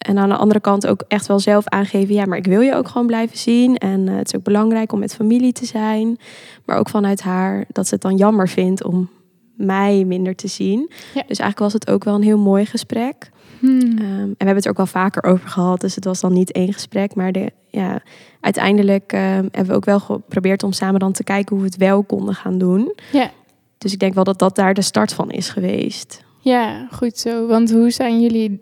en 0.00 0.18
aan 0.18 0.28
de 0.28 0.36
andere 0.36 0.60
kant 0.60 0.86
ook 0.86 1.04
echt 1.08 1.26
wel 1.26 1.38
zelf 1.38 1.66
aangeven, 1.66 2.14
ja, 2.14 2.24
maar 2.24 2.38
ik 2.38 2.46
wil 2.46 2.60
je 2.60 2.74
ook 2.74 2.88
gewoon 2.88 3.06
blijven 3.06 3.38
zien. 3.38 3.76
En 3.76 4.06
uh, 4.06 4.16
het 4.16 4.26
is 4.26 4.36
ook 4.36 4.44
belangrijk 4.44 4.92
om 4.92 4.98
met 4.98 5.14
familie 5.14 5.52
te 5.52 5.66
zijn. 5.66 6.18
Maar 6.64 6.78
ook 6.78 6.88
vanuit 6.88 7.20
haar 7.20 7.64
dat 7.68 7.86
ze 7.86 7.94
het 7.94 8.02
dan 8.02 8.16
jammer 8.16 8.48
vindt 8.48 8.84
om 8.84 9.10
mij 9.56 10.04
minder 10.04 10.34
te 10.34 10.48
zien. 10.48 10.90
Ja. 10.90 11.22
Dus 11.26 11.38
eigenlijk 11.38 11.58
was 11.58 11.72
het 11.72 11.90
ook 11.90 12.04
wel 12.04 12.14
een 12.14 12.22
heel 12.22 12.38
mooi 12.38 12.66
gesprek. 12.66 13.30
Hmm. 13.58 13.80
Ehm, 13.80 14.00
en 14.00 14.28
we 14.28 14.34
hebben 14.36 14.54
het 14.54 14.64
er 14.64 14.70
ook 14.70 14.76
wel 14.76 14.86
vaker 14.86 15.22
over 15.22 15.48
gehad. 15.48 15.80
Dus 15.80 15.94
het 15.94 16.04
was 16.04 16.20
dan 16.20 16.32
niet 16.32 16.52
één 16.52 16.72
gesprek. 16.72 17.14
Maar 17.14 17.32
de, 17.32 17.52
ja, 17.68 18.02
uiteindelijk 18.40 19.12
ehm, 19.12 19.48
hebben 19.50 19.66
we 19.66 19.74
ook 19.74 19.84
wel 19.84 20.00
geprobeerd 20.00 20.62
om 20.62 20.72
samen 20.72 21.00
dan 21.00 21.12
te 21.12 21.24
kijken 21.24 21.56
hoe 21.56 21.64
we 21.64 21.70
het 21.70 21.80
wel 21.80 22.02
konden 22.02 22.34
gaan 22.34 22.58
doen. 22.58 22.94
Ja. 23.12 23.30
Dus 23.78 23.92
ik 23.92 23.98
denk 23.98 24.14
wel 24.14 24.24
dat 24.24 24.38
dat 24.38 24.56
daar 24.56 24.74
de 24.74 24.82
start 24.82 25.12
van 25.12 25.30
is 25.30 25.48
geweest. 25.48 26.24
Ja, 26.38 26.88
goed 26.92 27.18
zo. 27.18 27.46
Want 27.46 27.72
hoe 27.72 27.90
zijn 27.90 28.20
jullie 28.20 28.58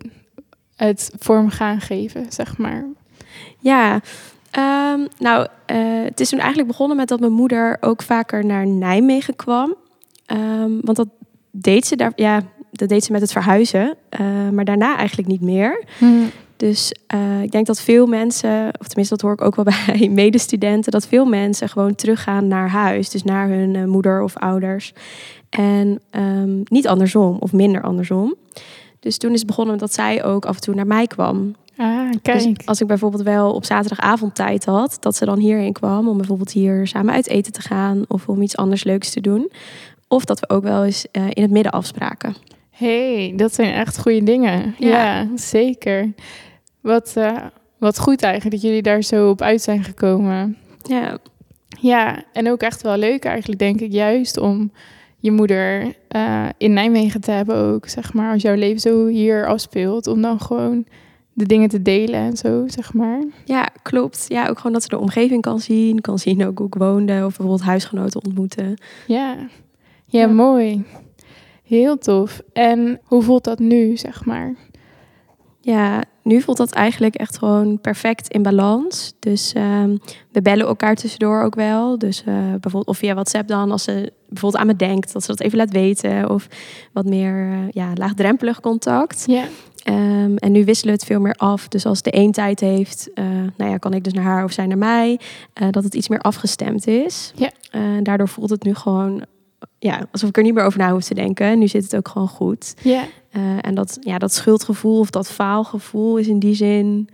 het 0.85 1.11
vorm 1.19 1.49
gaan 1.49 1.81
geven, 1.81 2.25
zeg 2.29 2.57
maar? 2.57 2.85
Ja, 3.59 4.01
ehm, 4.51 4.99
nou, 5.17 5.47
eh, 5.65 5.77
het 6.03 6.19
is 6.19 6.29
toen 6.29 6.39
eigenlijk 6.39 6.67
begonnen 6.69 6.97
met 6.97 7.07
dat 7.07 7.19
mijn 7.19 7.31
moeder 7.31 7.77
ook 7.79 8.01
vaker 8.01 8.45
naar 8.45 8.67
Nijmegen 8.67 9.35
kwam. 9.35 9.75
Ehm, 10.25 10.71
want 10.81 10.97
dat 10.97 11.07
deed 11.51 11.85
ze 11.85 11.95
daar, 11.95 12.11
ja, 12.15 12.41
dat 12.71 12.89
deed 12.89 13.03
ze 13.03 13.11
met 13.11 13.21
het 13.21 13.31
verhuizen, 13.31 13.95
eh, 14.09 14.49
maar 14.51 14.65
daarna 14.65 14.97
eigenlijk 14.97 15.27
niet 15.27 15.41
meer. 15.41 15.83
Dus 16.57 16.93
eh, 17.07 17.41
ik 17.41 17.51
denk 17.51 17.65
dat 17.65 17.81
veel 17.81 18.07
mensen, 18.07 18.71
of 18.79 18.87
tenminste 18.87 19.15
dat 19.15 19.21
hoor 19.21 19.33
ik 19.33 19.41
ook 19.41 19.55
wel 19.55 19.65
bij 19.85 20.09
medestudenten, 20.09 20.91
dat 20.91 21.07
veel 21.07 21.25
mensen 21.25 21.69
gewoon 21.69 21.95
teruggaan 21.95 22.47
naar 22.47 22.69
huis, 22.69 23.09
dus 23.09 23.23
naar 23.23 23.47
hun 23.47 23.89
moeder 23.89 24.21
of 24.21 24.37
ouders. 24.37 24.93
En 25.49 26.01
ehm, 26.09 26.61
niet 26.63 26.87
andersom 26.87 27.37
of 27.39 27.53
minder 27.53 27.81
andersom. 27.81 28.35
Dus 28.99 29.17
toen 29.17 29.31
is 29.31 29.37
het 29.39 29.47
begonnen 29.47 29.77
dat 29.77 29.93
zij 29.93 30.23
ook 30.23 30.45
af 30.45 30.55
en 30.55 30.61
toe 30.61 30.75
naar 30.75 30.87
mij 30.87 31.07
kwam. 31.07 31.55
Ah, 31.77 32.09
Dus 32.21 32.43
kijk. 32.43 32.61
als 32.65 32.81
ik 32.81 32.87
bijvoorbeeld 32.87 33.23
wel 33.23 33.53
op 33.53 33.65
zaterdagavond 33.65 34.35
tijd 34.35 34.65
had, 34.65 34.97
dat 34.99 35.15
ze 35.15 35.25
dan 35.25 35.39
hierheen 35.39 35.73
kwam 35.73 36.07
om 36.07 36.17
bijvoorbeeld 36.17 36.51
hier 36.51 36.87
samen 36.87 37.13
uit 37.13 37.27
eten 37.27 37.51
te 37.53 37.61
gaan 37.61 38.03
of 38.07 38.27
om 38.27 38.41
iets 38.41 38.57
anders 38.57 38.83
leuks 38.83 39.09
te 39.11 39.21
doen. 39.21 39.51
Of 40.07 40.25
dat 40.25 40.39
we 40.39 40.49
ook 40.49 40.63
wel 40.63 40.85
eens 40.85 41.05
eh, 41.11 41.23
in 41.29 41.41
het 41.41 41.51
midden 41.51 41.71
afspraken. 41.71 42.35
hey, 42.69 43.33
dat 43.35 43.53
zijn 43.53 43.73
echt 43.73 43.99
goede 43.99 44.23
dingen. 44.23 44.75
Ja, 44.77 44.87
Ja. 44.87 45.27
zeker. 45.35 46.13
Wat, 46.81 47.11
eh, 47.15 47.37
wat 47.77 47.99
goed 47.99 48.21
eigenlijk 48.21 48.55
dat 48.55 48.63
jullie 48.65 48.81
daar 48.81 49.01
zo 49.01 49.29
op 49.29 49.41
uit 49.41 49.61
zijn 49.61 49.83
gekomen. 49.83 50.57
Ja, 50.83 51.17
Ja, 51.81 52.23
en 52.33 52.49
ook 52.51 52.61
echt 52.61 52.81
wel 52.81 52.97
leuk 52.97 53.25
eigenlijk, 53.25 53.59
denk 53.59 53.79
ik, 53.81 53.91
juist 53.91 54.37
om 54.39 54.71
je 55.19 55.31
moeder 55.31 55.95
eh, 56.07 56.45
in 56.57 56.73
Nijmegen 56.73 57.21
te 57.21 57.31
hebben 57.31 57.55
ook, 57.55 57.87
zeg 57.87 58.13
maar. 58.13 58.31
Als 58.33 58.41
jouw 58.41 58.55
leven 58.55 58.79
zo 58.79 59.05
hier 59.07 59.47
afspeelt, 59.47 60.07
om 60.07 60.21
dan 60.21 60.39
gewoon 60.41 60.85
de 61.33 61.45
dingen 61.45 61.69
te 61.69 61.81
delen 61.81 62.19
en 62.19 62.37
zo, 62.37 62.63
zeg 62.67 62.93
maar. 62.93 63.19
ja, 63.45 63.69
klopt. 63.83 64.25
Ja, 64.27 64.47
ook 64.47 64.57
gewoon 64.57 64.73
dat 64.73 64.83
ze 64.83 64.89
de 64.89 64.97
omgeving 64.99 65.41
kan 65.41 65.59
zien, 65.59 66.01
kan 66.01 66.19
zien 66.19 66.45
ook 66.45 66.57
hoe 66.57 66.67
ik 66.67 66.73
woonde 66.75 67.13
of 67.13 67.19
bijvoorbeeld 67.19 67.61
huisgenoten 67.61 68.23
ontmoeten. 68.25 68.73
Ja, 69.07 69.35
ja, 70.05 70.19
Ja. 70.19 70.27
mooi. 70.27 70.83
Heel 71.63 71.97
tof. 71.97 72.41
En 72.53 72.99
hoe 73.03 73.21
voelt 73.21 73.43
dat 73.43 73.59
nu, 73.59 73.97
zeg 73.97 74.25
maar? 74.25 74.55
Ja, 75.61 76.03
nu 76.23 76.41
voelt 76.41 76.57
dat 76.57 76.71
eigenlijk 76.71 77.15
echt 77.15 77.37
gewoon 77.37 77.79
perfect 77.81 78.27
in 78.27 78.41
balans. 78.41 79.13
Dus 79.19 79.53
ehm, 79.53 79.97
we 80.31 80.41
bellen 80.41 80.67
elkaar 80.67 80.95
tussendoor 80.95 81.43
ook 81.43 81.55
wel. 81.55 81.97
Dus 81.97 82.23
eh, 82.25 82.33
bijvoorbeeld 82.33 82.87
of 82.87 82.97
via 82.97 83.13
WhatsApp 83.13 83.47
dan, 83.47 83.71
als 83.71 83.83
ze 83.83 84.13
bijvoorbeeld 84.29 84.61
aan 84.61 84.67
me 84.67 84.75
denkt, 84.75 85.13
dat 85.13 85.21
ze 85.23 85.27
dat 85.27 85.39
even 85.39 85.57
laat 85.57 85.71
weten. 85.71 86.29
Of 86.29 86.47
wat 86.93 87.05
meer 87.05 87.51
eh, 87.51 87.69
ja, 87.69 87.91
laagdrempelig 87.93 88.59
contact. 88.59 89.23
Ja, 89.27 89.43
Ehm, 89.83 90.35
en 90.35 90.51
nu 90.51 90.65
wisselen 90.65 90.93
we 90.93 90.99
het 90.99 91.09
veel 91.09 91.19
meer 91.19 91.33
af. 91.33 91.67
Dus 91.67 91.85
als 91.85 92.01
de 92.01 92.15
een 92.15 92.31
tijd 92.31 92.59
heeft, 92.59 93.09
eh, 93.13 93.25
nou 93.57 93.71
ja, 93.71 93.77
kan 93.77 93.93
ik 93.93 94.03
dus 94.03 94.13
naar 94.13 94.23
haar 94.23 94.43
of 94.43 94.51
zij 94.51 94.65
naar 94.65 94.77
mij. 94.77 95.19
dat 95.69 95.83
het 95.83 95.93
iets 95.93 96.07
meer 96.07 96.19
afgestemd 96.19 96.87
is. 96.87 97.33
Ja. 97.35 97.49
Daardoor 98.01 98.27
voelt 98.27 98.49
het 98.49 98.63
nu 98.63 98.75
gewoon, 98.75 99.23
ja, 99.79 100.07
alsof 100.11 100.29
ik 100.29 100.37
er 100.37 100.43
niet 100.43 100.53
meer 100.53 100.63
over 100.63 100.79
na 100.79 100.91
hoef 100.91 101.03
te 101.03 101.13
denken. 101.13 101.59
Nu 101.59 101.67
zit 101.67 101.83
het 101.83 101.95
ook 101.95 102.07
gewoon 102.07 102.27
goed. 102.27 102.73
ja, 102.81 103.05
Eh, 103.29 103.57
en 103.61 103.75
dat, 103.75 103.97
ja, 104.01 104.17
dat 104.17 104.33
schuldgevoel 104.33 104.99
of 104.99 105.09
dat 105.09 105.31
faalgevoel 105.31 106.17
is 106.17 106.27
in 106.27 106.39
die 106.39 106.53
zin, 106.53 107.09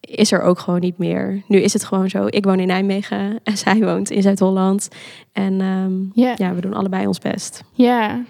is 0.00 0.32
er 0.32 0.42
ook 0.42 0.58
gewoon 0.58 0.80
niet 0.80 0.98
meer. 0.98 1.42
Nu 1.48 1.58
is 1.58 1.72
het 1.72 1.84
gewoon 1.84 2.10
zo, 2.10 2.26
ik 2.26 2.44
woon 2.44 2.60
in 2.60 2.66
Nijmegen 2.66 3.40
en 3.44 3.56
zij 3.56 3.78
woont 3.78 4.10
in 4.10 4.22
Zuid-Holland. 4.22 4.88
En 5.32 5.60
ehm, 5.60 6.20
ja. 6.20 6.34
ja, 6.36 6.54
we 6.54 6.60
doen 6.60 6.74
allebei 6.74 7.06
ons 7.06 7.18
best. 7.18 7.62
Ja, 7.72 8.24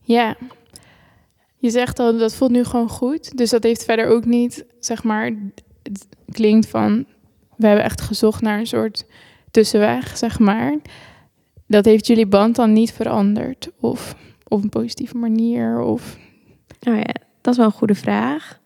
ja. 0.00 0.36
Je 1.56 1.70
zegt 1.70 1.98
al, 1.98 2.18
dat 2.18 2.34
voelt 2.34 2.50
nu 2.50 2.64
gewoon 2.64 2.88
goed. 2.88 3.36
Dus 3.36 3.50
dat 3.50 3.62
heeft 3.62 3.84
verder 3.84 4.06
ook 4.06 4.24
niet, 4.24 4.64
zeg 4.80 5.02
maar, 5.02 5.30
het 5.82 6.06
klinkt 6.30 6.68
van, 6.68 7.04
we 7.56 7.66
hebben 7.66 7.84
echt 7.84 8.00
gezocht 8.00 8.42
naar 8.42 8.58
een 8.58 8.66
soort 8.66 9.04
tussenweg, 9.50 10.16
zeg 10.16 10.38
maar. 10.38 10.76
Dat 11.66 11.84
heeft 11.84 12.06
jullie 12.06 12.26
band 12.26 12.56
dan 12.56 12.72
niet 12.72 12.92
veranderd? 12.92 13.70
Of 13.80 14.14
op 14.48 14.62
een 14.62 14.68
positieve 14.68 15.16
manier? 15.16 15.80
Of, 15.80 16.16
Nou 16.80 16.96
ja, 16.96 17.14
dat 17.40 17.52
is 17.52 17.56
wel 17.56 17.66
een 17.66 17.72
goede 17.72 17.94
vraag. 17.94 18.60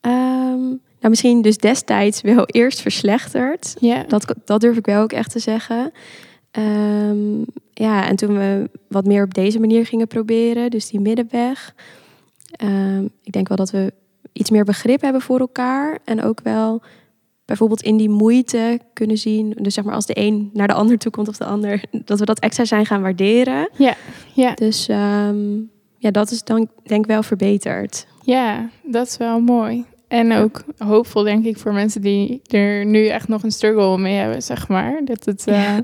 Ehm, 0.00 0.60
nou, 1.00 1.08
misschien 1.08 1.42
dus 1.42 1.58
destijds 1.58 2.20
wel 2.20 2.46
eerst 2.60 2.80
verslechterd. 2.80 3.76
ja, 3.80 4.02
Dat, 4.08 4.34
dat 4.44 4.60
durf 4.60 4.76
ik 4.76 4.86
wel 4.86 5.02
ook 5.02 5.12
echt 5.12 5.30
te 5.30 5.38
zeggen. 5.38 5.92
Ehm, 6.50 7.38
ja, 7.72 8.08
en 8.08 8.16
toen 8.16 8.36
we 8.36 8.70
wat 8.88 9.06
meer 9.06 9.24
op 9.24 9.34
deze 9.34 9.60
manier 9.60 9.86
gingen 9.86 10.06
proberen, 10.06 10.70
dus 10.70 10.90
die 10.90 11.00
middenweg. 11.00 11.74
ehm, 12.50 13.04
ik 13.22 13.32
denk 13.32 13.48
wel 13.48 13.56
dat 13.56 13.70
we 13.70 13.92
iets 14.32 14.50
meer 14.50 14.64
begrip 14.64 15.00
hebben 15.00 15.20
voor 15.20 15.40
elkaar. 15.40 15.98
En 16.04 16.22
ook 16.22 16.40
wel 16.42 16.82
bijvoorbeeld 17.46 17.82
in 17.82 17.96
die 17.96 18.08
moeite 18.10 18.80
kunnen 18.92 19.18
zien. 19.18 19.56
Dus 19.60 19.74
zeg 19.74 19.84
maar 19.84 19.94
als 19.94 20.06
de 20.06 20.18
een 20.18 20.50
naar 20.52 20.66
de 20.68 20.74
ander 20.74 20.98
toe 20.98 21.12
komt 21.12 21.28
of 21.28 21.36
de 21.36 21.44
ander. 21.44 21.80
Dat 21.90 22.18
we 22.18 22.24
dat 22.24 22.38
extra 22.38 22.64
zijn 22.64 22.86
gaan 22.86 23.02
waarderen. 23.02 23.68
ja, 24.34 24.54
Dus 24.54 24.88
ehm, 24.88 25.54
ja, 25.98 26.10
dat 26.10 26.30
is 26.30 26.42
dan 26.42 26.68
denk 26.84 27.04
ik 27.04 27.10
wel 27.10 27.22
verbeterd. 27.22 28.06
ja, 28.22 28.68
dat 28.82 29.06
is 29.06 29.16
wel 29.16 29.40
mooi. 29.40 29.84
En 30.08 30.26
Ja. 30.26 30.40
ook 30.40 30.64
hoopvol, 30.78 31.22
denk 31.22 31.44
ik, 31.44 31.58
voor 31.58 31.72
mensen 31.72 32.00
die 32.00 32.40
er 32.46 32.84
nu 32.86 33.06
echt 33.06 33.28
nog 33.28 33.42
een 33.42 33.50
struggle 33.52 33.98
mee 33.98 34.14
hebben, 34.14 34.42
zeg 34.42 34.68
maar. 34.68 35.00
Dat 35.04 35.24
het 35.24 35.46
eh, 35.46 35.54
Ja. 35.62 35.80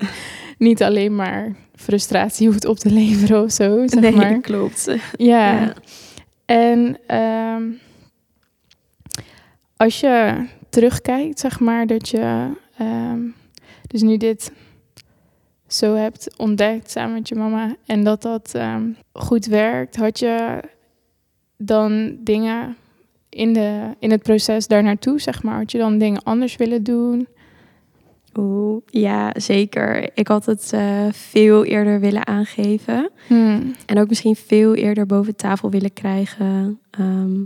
niet 0.59 0.83
alleen 0.83 1.15
maar 1.15 1.57
frustratie 1.75 2.47
hoeft 2.47 2.65
op 2.67 2.79
te 2.79 2.91
leveren 2.91 3.43
of 3.43 3.53
zo, 3.53 3.87
zeg 3.87 4.01
nee, 4.01 4.13
maar. 4.13 4.41
klopt. 4.41 4.85
Ja. 5.17 5.61
Ja. 5.61 5.73
En 6.45 6.99
ehm, 7.07 7.63
als 9.77 10.01
je 10.01 10.45
terugkijkt, 10.73 11.39
zeg 11.39 11.61
maar, 11.61 11.87
dat 11.87 12.09
je 12.09 12.51
ehm, 12.79 13.21
dus 13.87 14.03
nu 14.03 14.17
dit 14.17 14.53
zo 15.67 15.95
hebt 15.95 16.35
ontdekt 16.37 16.91
samen 16.91 17.13
met 17.13 17.29
je 17.29 17.35
mama 17.35 17.77
en 17.87 18.05
dat 18.05 18.23
dat 18.23 18.55
ehm, 18.55 18.91
goed 19.13 19.47
werkt, 19.47 19.97
had 19.97 20.19
je 20.19 20.61
dan 21.57 22.17
dingen 22.21 22.77
in, 23.29 23.53
de, 23.53 23.95
in 23.99 24.11
het 24.11 24.23
proces 24.23 24.67
daar 24.67 24.83
naartoe, 24.83 25.21
zeg 25.21 25.43
maar, 25.43 25.59
had 25.59 25.73
je 25.73 25.79
dan 25.79 25.99
dingen 25.99 26.23
anders 26.23 26.57
willen 26.57 26.83
doen? 26.83 27.29
Oeh, 28.39 28.83
ja, 28.87 29.33
zeker. 29.37 30.11
Ik 30.15 30.29
had 30.29 30.47
het 30.47 30.73
eh, 30.73 31.07
veel 31.11 31.65
eerder 31.65 32.01
willen 32.01 32.27
aangeven. 32.27 33.11
Hmm. 33.27 33.75
En 33.87 33.99
ook 33.99 34.09
misschien 34.09 34.37
veel 34.37 34.75
eerder 34.75 35.07
boven 35.07 35.37
tafel 35.37 35.71
willen 35.71 35.93
krijgen. 35.93 36.81
Ehm, 36.91 37.41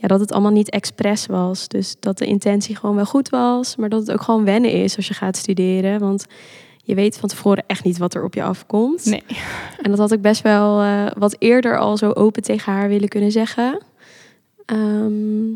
ja, 0.00 0.08
dat 0.08 0.20
het 0.20 0.32
allemaal 0.32 0.52
niet 0.52 0.70
expres 0.70 1.26
was. 1.26 1.68
Dus 1.68 1.96
dat 2.00 2.18
de 2.18 2.26
intentie 2.26 2.76
gewoon 2.76 2.96
wel 2.96 3.06
goed 3.06 3.28
was. 3.28 3.76
Maar 3.76 3.88
dat 3.88 4.00
het 4.00 4.12
ook 4.12 4.22
gewoon 4.22 4.44
wennen 4.44 4.72
is 4.72 4.96
als 4.96 5.08
je 5.08 5.14
gaat 5.14 5.36
studeren. 5.36 6.00
Want 6.00 6.26
je 6.82 6.94
weet 6.94 7.18
van 7.18 7.28
tevoren 7.28 7.64
echt 7.66 7.84
niet 7.84 7.98
wat 7.98 8.14
er 8.14 8.24
op 8.24 8.34
je 8.34 8.42
afkomt. 8.42 9.04
Nee. 9.04 9.22
En 9.82 9.90
dat 9.90 9.98
had 9.98 10.12
ik 10.12 10.20
best 10.20 10.42
wel 10.42 10.80
eh, 10.80 11.06
wat 11.16 11.36
eerder 11.38 11.78
al 11.78 11.96
zo 11.96 12.10
open 12.10 12.42
tegen 12.42 12.72
haar 12.72 12.88
willen 12.88 13.08
kunnen 13.08 13.32
zeggen. 13.32 13.78
Ehm, 14.64 15.48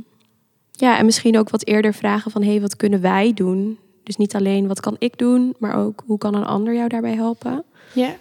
ja, 0.70 0.98
en 0.98 1.04
misschien 1.04 1.38
ook 1.38 1.50
wat 1.50 1.66
eerder 1.66 1.94
vragen 1.94 2.30
van... 2.30 2.42
hé, 2.42 2.50
hey, 2.50 2.60
wat 2.60 2.76
kunnen 2.76 3.00
wij 3.00 3.32
doen? 3.34 3.78
Dus 4.02 4.16
niet 4.16 4.34
alleen 4.34 4.66
wat 4.66 4.80
kan 4.80 4.96
ik 4.98 5.18
doen, 5.18 5.54
maar 5.58 5.76
ook 5.76 6.02
hoe 6.06 6.18
kan 6.18 6.34
een 6.34 6.44
ander 6.44 6.74
jou 6.74 6.88
daarbij 6.88 7.14
helpen? 7.14 7.64
Ja. 7.92 8.16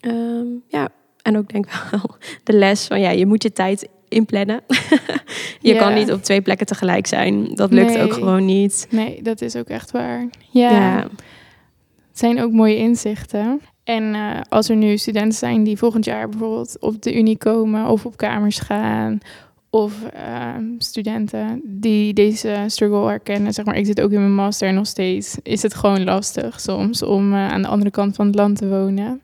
Ehm, 0.00 0.46
ja, 0.68 0.88
en 1.22 1.36
ook 1.36 1.48
denk 1.48 1.66
ik 1.66 1.88
wel 1.90 2.16
de 2.44 2.52
les 2.52 2.86
van 2.86 3.00
ja, 3.00 3.10
je 3.10 3.26
moet 3.26 3.42
je 3.42 3.52
tijd 3.52 3.88
inplannen. 4.12 4.60
je 5.60 5.72
Ja. 5.74 5.78
kan 5.78 5.94
niet 5.94 6.12
op 6.12 6.22
twee 6.22 6.40
plekken 6.40 6.66
tegelijk 6.66 7.06
zijn. 7.06 7.54
Dat 7.54 7.72
lukt 7.72 7.94
Nee. 7.94 8.02
ook 8.02 8.12
gewoon 8.12 8.44
niet. 8.44 8.86
Nee, 8.90 9.22
dat 9.22 9.40
is 9.40 9.56
ook 9.56 9.68
echt 9.68 9.90
waar. 9.90 10.26
Ja. 10.50 10.70
Ja, 10.70 10.96
Het 12.08 12.18
zijn 12.18 12.40
ook 12.42 12.52
mooie 12.52 12.76
inzichten. 12.76 13.60
En 13.84 14.14
eh, 14.14 14.40
als 14.48 14.68
er 14.68 14.76
nu 14.76 14.96
studenten 14.96 15.38
zijn 15.38 15.64
die 15.64 15.76
volgend 15.78 16.04
jaar 16.04 16.28
bijvoorbeeld 16.28 16.76
op 16.80 17.02
de 17.02 17.16
unie 17.16 17.36
komen 17.38 17.86
of 17.88 18.06
op 18.06 18.16
kamers 18.16 18.58
gaan, 18.58 19.18
of 19.70 20.02
eh, 20.04 20.54
studenten 20.78 21.60
die 21.64 22.12
deze 22.14 22.64
struggle 22.66 23.06
herkennen, 23.06 23.52
zeg 23.52 23.64
maar, 23.64 23.76
ik 23.76 23.86
zit 23.86 24.00
ook 24.00 24.10
in 24.10 24.20
mijn 24.20 24.34
master 24.34 24.68
en 24.68 24.74
nog 24.74 24.86
steeds 24.86 25.36
is 25.42 25.62
het 25.62 25.74
gewoon 25.74 26.04
lastig 26.04 26.60
soms 26.60 27.02
om 27.02 27.32
eh, 27.32 27.48
aan 27.48 27.62
de 27.62 27.68
andere 27.68 27.90
kant 27.90 28.16
van 28.16 28.26
het 28.26 28.34
land 28.34 28.56
te 28.58 28.68
wonen. 28.68 29.20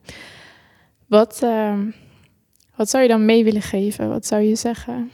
Wat, 1.06 1.40
eh, 1.42 1.72
wat 2.78 2.90
zou 2.90 3.02
je 3.02 3.08
dan 3.08 3.24
mee 3.24 3.44
willen 3.44 3.62
geven? 3.62 4.08
Wat 4.08 4.26
zou 4.26 4.42
je 4.42 4.56
zeggen? 4.56 5.10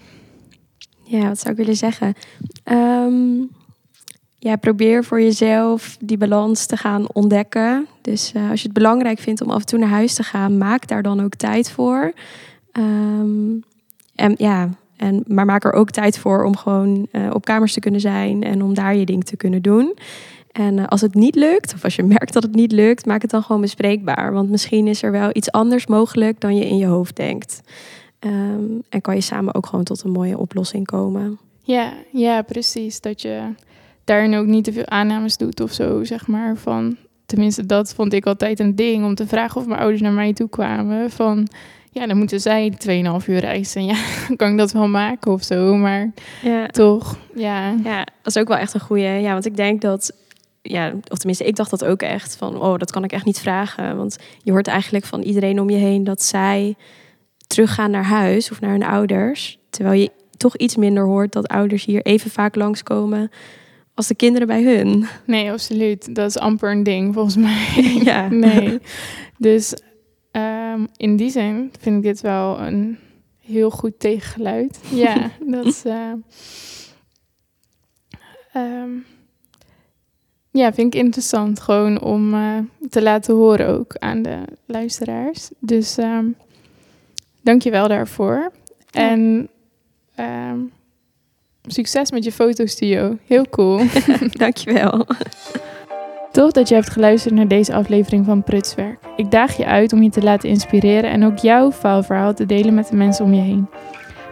ja, 1.04 1.28
wat 1.28 1.38
zou 1.38 1.50
ik 1.50 1.58
willen 1.58 1.76
zeggen? 1.76 2.14
Ehm, 2.64 3.42
ja, 4.38 4.56
probeer 4.56 5.04
voor 5.04 5.20
jezelf 5.20 5.96
die 6.00 6.16
balans 6.16 6.66
te 6.66 6.76
gaan 6.76 7.06
ontdekken. 7.12 7.86
Dus 8.02 8.32
eh, 8.32 8.50
als 8.50 8.60
je 8.60 8.66
het 8.66 8.76
belangrijk 8.76 9.18
vindt 9.18 9.40
om 9.40 9.50
af 9.50 9.60
en 9.60 9.66
toe 9.66 9.78
naar 9.78 9.88
huis 9.88 10.14
te 10.14 10.22
gaan, 10.22 10.58
maak 10.58 10.88
daar 10.88 11.02
dan 11.02 11.22
ook 11.22 11.34
tijd 11.34 11.70
voor. 11.70 12.12
Ehm, 12.72 13.52
en 14.14 14.34
ja, 14.36 14.68
en, 14.96 15.24
maar 15.26 15.44
maak 15.44 15.64
er 15.64 15.72
ook 15.72 15.90
tijd 15.90 16.18
voor 16.18 16.44
om 16.44 16.56
gewoon 16.56 17.06
uh, 17.12 17.30
op 17.32 17.44
kamers 17.44 17.72
te 17.72 17.80
kunnen 17.80 18.00
zijn 18.00 18.42
en 18.42 18.62
om 18.62 18.74
daar 18.74 18.96
je 18.96 19.04
ding 19.04 19.24
te 19.24 19.36
kunnen 19.36 19.62
doen. 19.62 19.94
En 20.54 20.76
uh, 20.76 20.86
als 20.86 21.00
het 21.00 21.14
niet 21.14 21.34
lukt, 21.34 21.74
of 21.74 21.84
als 21.84 21.96
je 21.96 22.02
merkt 22.16 22.32
dat 22.32 22.42
het 22.42 22.54
niet 22.54 22.72
lukt, 22.72 23.06
maak 23.06 23.22
het 23.22 23.30
dan 23.30 23.42
gewoon 23.42 23.60
bespreekbaar. 23.60 24.32
Want 24.32 24.50
misschien 24.50 24.86
is 24.86 25.02
er 25.02 25.10
wel 25.10 25.30
iets 25.32 25.50
anders 25.50 25.86
mogelijk 25.86 26.40
dan 26.40 26.56
je 26.56 26.66
in 26.66 26.76
je 26.76 26.86
hoofd 26.86 27.16
denkt. 27.16 27.60
Um, 28.20 28.82
en 28.88 29.00
kan 29.00 29.14
je 29.14 29.20
samen 29.20 29.54
ook 29.54 29.66
gewoon 29.66 29.84
tot 29.84 30.02
een 30.02 30.10
mooie 30.10 30.38
oplossing 30.38 30.86
komen. 30.86 31.38
Ja, 31.62 31.92
ja, 32.12 32.42
precies. 32.42 33.00
Dat 33.00 33.22
je 33.22 33.40
daarin 34.04 34.34
ook 34.34 34.46
niet 34.46 34.64
te 34.64 34.72
veel 34.72 34.86
aannames 34.86 35.36
doet 35.36 35.60
of 35.60 35.72
zo, 35.72 36.04
zeg 36.04 36.26
maar. 36.26 36.56
Van, 36.56 36.96
tenminste, 37.26 37.66
dat 37.66 37.94
vond 37.94 38.12
ik 38.12 38.26
altijd 38.26 38.60
een 38.60 38.74
ding 38.74 39.04
om 39.04 39.14
te 39.14 39.26
vragen 39.26 39.60
of 39.60 39.66
mijn 39.66 39.80
ouders 39.80 40.02
naar 40.02 40.12
mij 40.12 40.32
toe 40.32 40.48
kwamen. 40.48 41.10
Van, 41.10 41.48
ja, 41.90 42.06
dan 42.06 42.16
moeten 42.16 42.40
zij 42.40 42.72
2,5 43.20 43.26
uur 43.26 43.38
reizen. 43.38 43.84
Ja, 43.94 43.96
kan 44.36 44.50
ik 44.50 44.58
dat 44.58 44.72
wel 44.72 44.88
maken 44.88 45.32
of 45.32 45.42
zo, 45.42 45.76
maar 45.76 46.12
ja. 46.42 46.66
toch, 46.66 47.18
ja. 47.34 47.74
Ja, 47.84 47.98
dat 48.22 48.34
is 48.34 48.38
ook 48.38 48.48
wel 48.48 48.56
echt 48.56 48.74
een 48.74 48.80
goede. 48.80 49.02
Ja, 49.02 49.32
want 49.32 49.46
ik 49.46 49.56
denk 49.56 49.80
dat, 49.80 50.12
ja, 50.66 50.92
of 51.08 51.18
tenminste, 51.18 51.44
ik 51.44 51.56
dacht 51.56 51.70
dat 51.70 51.84
ook 51.84 52.02
echt 52.02 52.36
van, 52.36 52.60
oh, 52.60 52.78
dat 52.78 52.90
kan 52.90 53.04
ik 53.04 53.12
echt 53.12 53.24
niet 53.24 53.38
vragen. 53.38 53.96
Want 53.96 54.16
je 54.42 54.50
hoort 54.50 54.66
eigenlijk 54.66 55.04
van 55.04 55.22
iedereen 55.22 55.60
om 55.60 55.70
je 55.70 55.76
heen 55.76 56.04
dat 56.04 56.22
zij 56.22 56.76
teruggaan 57.46 57.90
naar 57.90 58.04
huis 58.04 58.50
of 58.50 58.60
naar 58.60 58.70
hun 58.70 58.84
ouders. 58.84 59.58
Terwijl 59.70 60.00
je 60.00 60.10
toch 60.36 60.56
iets 60.56 60.76
minder 60.76 61.04
hoort 61.04 61.32
dat 61.32 61.48
ouders 61.48 61.84
hier 61.84 62.02
even 62.02 62.30
vaak 62.30 62.54
langskomen 62.54 63.30
als 63.94 64.06
de 64.06 64.14
kinderen 64.14 64.46
bij 64.46 64.62
hun. 64.62 65.06
Nee, 65.26 65.50
absoluut. 65.50 66.14
Dat 66.14 66.28
is 66.28 66.38
amper 66.38 66.70
een 66.70 66.82
ding 66.82 67.14
volgens 67.14 67.36
mij. 67.36 67.74
ja. 68.04 68.28
Nee. 68.44 68.78
Dus 69.38 69.74
um, 70.32 70.86
in 70.96 71.16
die 71.16 71.30
zin 71.30 71.72
vind 71.80 71.96
ik 71.96 72.02
dit 72.02 72.20
wel 72.20 72.60
een 72.60 72.98
heel 73.40 73.70
goed 73.70 73.98
tegengeluid. 73.98 74.80
ja, 74.90 75.30
dat 75.52 75.64
is. 75.64 75.84
Uh, 75.84 76.12
um, 78.56 79.04
ja, 80.58 80.72
vind 80.72 80.94
ik 80.94 81.00
interessant 81.00 81.60
gewoon 81.60 82.00
om 82.00 82.34
uh, 82.34 82.58
te 82.90 83.02
laten 83.02 83.34
horen 83.34 83.68
ook 83.68 83.96
aan 83.98 84.22
de 84.22 84.38
luisteraars. 84.66 85.50
Dus 85.58 85.98
um, 85.98 86.36
dank 87.42 87.62
je 87.62 87.70
wel 87.70 87.88
daarvoor. 87.88 88.52
Ja. 88.90 89.10
En 89.10 89.48
um, 90.20 90.72
succes 91.66 92.10
met 92.10 92.24
je 92.24 92.32
fotostudio. 92.32 93.18
Heel 93.26 93.48
cool. 93.50 93.80
Dankjewel. 94.32 95.06
Tof 96.32 96.52
dat 96.52 96.68
je 96.68 96.74
hebt 96.74 96.90
geluisterd 96.90 97.34
naar 97.34 97.48
deze 97.48 97.74
aflevering 97.74 98.24
van 98.24 98.42
Prutswerk. 98.42 98.98
Ik 99.16 99.30
daag 99.30 99.56
je 99.56 99.66
uit 99.66 99.92
om 99.92 100.02
je 100.02 100.10
te 100.10 100.22
laten 100.22 100.48
inspireren 100.48 101.10
en 101.10 101.24
ook 101.24 101.38
jouw 101.38 101.72
faalverhaal 101.72 102.34
te 102.34 102.46
delen 102.46 102.74
met 102.74 102.88
de 102.88 102.96
mensen 102.96 103.24
om 103.24 103.34
je 103.34 103.40
heen. 103.40 103.68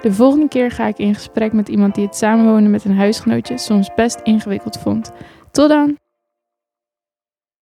De 0.02 0.12
volgende 0.12 0.48
keer 0.48 0.70
ga 0.70 0.86
ik 0.86 0.98
in 0.98 1.14
gesprek 1.14 1.52
met 1.52 1.68
iemand 1.68 1.94
die 1.94 2.06
het 2.06 2.16
samenwonen 2.16 2.70
met 2.70 2.84
een 2.84 2.96
huisgenootje 2.96 3.58
soms 3.58 3.94
best 3.94 4.20
ingewikkeld 4.22 4.78
vond. 4.78 5.12
Tot 5.50 5.68
dan! 5.68 6.01